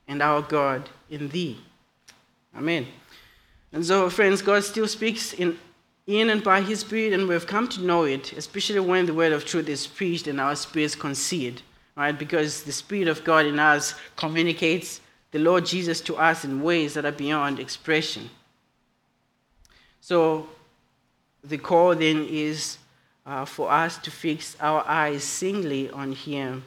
and 0.08 0.24
our 0.24 0.42
God 0.42 0.90
in 1.12 1.30
thee. 1.30 1.60
Amen. 2.58 2.88
And 3.72 3.86
so, 3.86 4.10
friends, 4.10 4.42
God 4.42 4.64
still 4.64 4.88
speaks 4.88 5.34
in, 5.34 5.60
in 6.08 6.32
and 6.32 6.44
by 6.44 6.62
his 6.62 6.80
Spirit, 6.80 7.14
and 7.14 7.30
we've 7.30 7.46
come 7.46 7.68
to 7.70 7.84
know 7.84 8.06
it, 8.06 8.34
especially 8.34 8.80
when 8.80 9.06
the 9.06 9.14
word 9.14 9.32
of 9.32 9.46
truth 9.46 9.70
is 9.70 9.86
preached 9.86 10.26
and 10.26 10.42
our 10.42 10.56
spirits 10.56 10.96
concealed 10.96 11.62
right? 12.00 12.18
Because 12.18 12.64
the 12.64 12.72
Spirit 12.72 13.10
of 13.10 13.26
God 13.26 13.46
in 13.46 13.60
us 13.60 13.94
communicates 14.16 15.02
the 15.32 15.40
Lord 15.40 15.66
Jesus 15.66 16.00
to 16.02 16.16
us 16.16 16.46
in 16.46 16.64
ways 16.64 16.94
that 16.94 17.04
are 17.04 17.12
beyond 17.12 17.60
expression. 17.60 18.30
So 20.00 20.48
the 21.44 21.58
call 21.58 21.94
then 21.96 22.26
is 22.30 22.78
uh, 23.26 23.44
for 23.44 23.70
us 23.70 23.98
to 23.98 24.12
fix 24.12 24.56
our 24.62 24.82
eyes 24.88 25.26
singly 25.26 25.90
on 25.90 26.14
Him, 26.14 26.64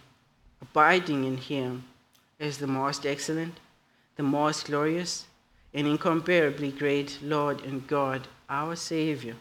abiding 0.60 1.24
in 1.24 1.38
Him 1.38 1.84
as 2.38 2.58
the 2.58 2.66
most 2.66 3.06
excellent, 3.06 3.58
the 4.16 4.22
most 4.22 4.66
glorious, 4.66 5.24
and 5.72 5.86
incomparably 5.86 6.72
great 6.72 7.18
Lord 7.22 7.64
and 7.64 7.86
God, 7.86 8.28
our 8.50 8.76
Savior. 8.76 9.36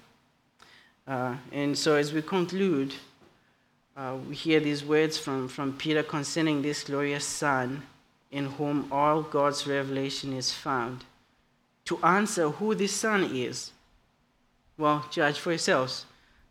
Uh, 1.05 1.35
and 1.51 1.77
so 1.77 1.95
as 1.95 2.13
we 2.13 2.21
conclude, 2.21 2.93
uh, 4.01 4.15
we 4.27 4.33
hear 4.33 4.59
these 4.59 4.83
words 4.83 5.15
from, 5.15 5.47
from 5.47 5.73
Peter 5.73 6.01
concerning 6.01 6.61
this 6.61 6.83
glorious 6.83 7.23
Son 7.23 7.83
in 8.31 8.45
whom 8.45 8.87
all 8.91 9.21
God's 9.21 9.67
revelation 9.67 10.33
is 10.33 10.51
found. 10.51 11.03
To 11.85 11.99
answer 12.03 12.49
who 12.49 12.73
this 12.73 12.93
Son 12.93 13.23
is, 13.35 13.71
well, 14.75 15.05
judge 15.11 15.37
for 15.37 15.51
yourselves. 15.51 16.05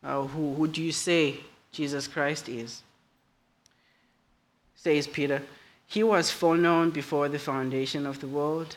Uh, 0.04 0.22
who, 0.22 0.54
who 0.54 0.68
do 0.68 0.80
you 0.80 0.92
say 0.92 1.40
Jesus 1.72 2.06
Christ 2.06 2.48
is? 2.48 2.82
Says 4.76 5.08
Peter, 5.08 5.42
He 5.88 6.04
was 6.04 6.30
foreknown 6.30 6.90
before 6.90 7.28
the 7.28 7.38
foundation 7.40 8.06
of 8.06 8.20
the 8.20 8.28
world, 8.28 8.76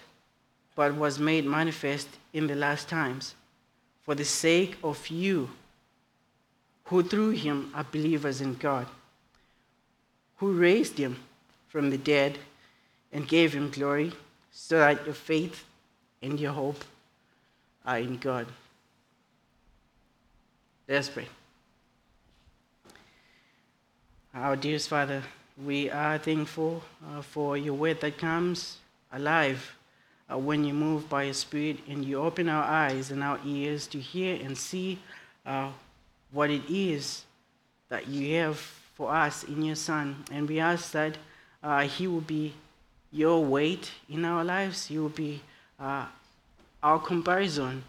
but 0.75 0.95
was 0.95 1.19
made 1.19 1.45
manifest 1.45 2.07
in 2.33 2.47
the 2.47 2.55
last 2.55 2.89
times 2.89 3.35
for 4.01 4.15
the 4.15 4.25
sake 4.25 4.77
of 4.83 5.07
you 5.09 5.49
who 6.85 7.03
through 7.03 7.31
him 7.31 7.71
are 7.73 7.85
believers 7.91 8.41
in 8.41 8.55
God, 8.55 8.87
who 10.37 10.53
raised 10.53 10.97
him 10.97 11.17
from 11.67 11.89
the 11.89 11.97
dead 11.97 12.37
and 13.11 13.27
gave 13.27 13.53
him 13.53 13.69
glory, 13.69 14.11
so 14.51 14.77
that 14.77 15.05
your 15.05 15.15
faith 15.15 15.63
and 16.21 16.39
your 16.39 16.53
hope 16.53 16.83
are 17.85 17.99
in 17.99 18.17
God. 18.17 18.47
Let's 20.87 21.09
pray. 21.09 21.27
Our 24.33 24.55
dearest 24.55 24.89
Father, 24.89 25.23
we 25.63 25.89
are 25.89 26.17
thankful 26.17 26.83
uh, 27.07 27.21
for 27.21 27.55
your 27.55 27.75
word 27.75 28.01
that 28.01 28.17
comes 28.17 28.77
alive 29.11 29.75
uh, 30.31 30.37
when 30.37 30.63
you 30.63 30.73
move 30.73 31.07
by 31.07 31.23
your 31.23 31.33
Spirit 31.33 31.77
and 31.87 32.03
you 32.03 32.19
open 32.19 32.49
our 32.49 32.63
eyes 32.63 33.11
and 33.11 33.23
our 33.23 33.39
ears 33.45 33.85
to 33.87 33.99
hear 33.99 34.43
and 34.43 34.57
see 34.57 34.97
uh, 35.45 35.69
what 36.33 36.49
it 36.49 36.63
is 36.67 37.23
that 37.89 38.07
you 38.07 38.35
have 38.37 38.57
for 38.57 39.13
us 39.13 39.43
in 39.43 39.61
your 39.61 39.75
Son. 39.75 40.23
And 40.31 40.49
we 40.49 40.59
ask 40.59 40.91
that 40.91 41.17
uh, 41.61 41.81
He 41.81 42.07
will 42.07 42.21
be 42.21 42.53
your 43.11 43.43
weight 43.45 43.91
in 44.09 44.25
our 44.25 44.43
lives, 44.43 44.87
He 44.87 44.97
will 44.97 45.09
be 45.09 45.41
uh, 45.79 46.07
our 46.81 46.99
comparison 46.99 47.83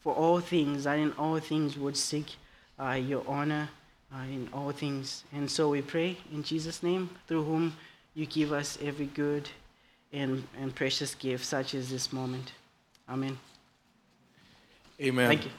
for 0.00 0.14
all 0.14 0.40
things, 0.40 0.84
that 0.84 0.98
in 0.98 1.12
all 1.12 1.38
things 1.38 1.76
would 1.76 1.96
seek 1.96 2.36
uh, 2.78 2.92
your 2.92 3.22
honor 3.28 3.68
uh, 4.14 4.22
in 4.22 4.48
all 4.52 4.72
things. 4.72 5.24
And 5.32 5.50
so 5.50 5.68
we 5.68 5.82
pray 5.82 6.16
in 6.32 6.42
Jesus' 6.42 6.82
name, 6.82 7.10
through 7.28 7.44
whom 7.44 7.76
you 8.14 8.26
give 8.26 8.52
us 8.52 8.78
every 8.82 9.06
good 9.06 9.48
and, 10.12 10.46
and 10.58 10.74
precious 10.74 11.14
gift, 11.14 11.44
such 11.44 11.74
as 11.74 11.90
this 11.90 12.12
moment. 12.12 12.52
Amen. 13.08 13.38
Amen. 15.00 15.28
Thank 15.28 15.44
you. 15.44 15.50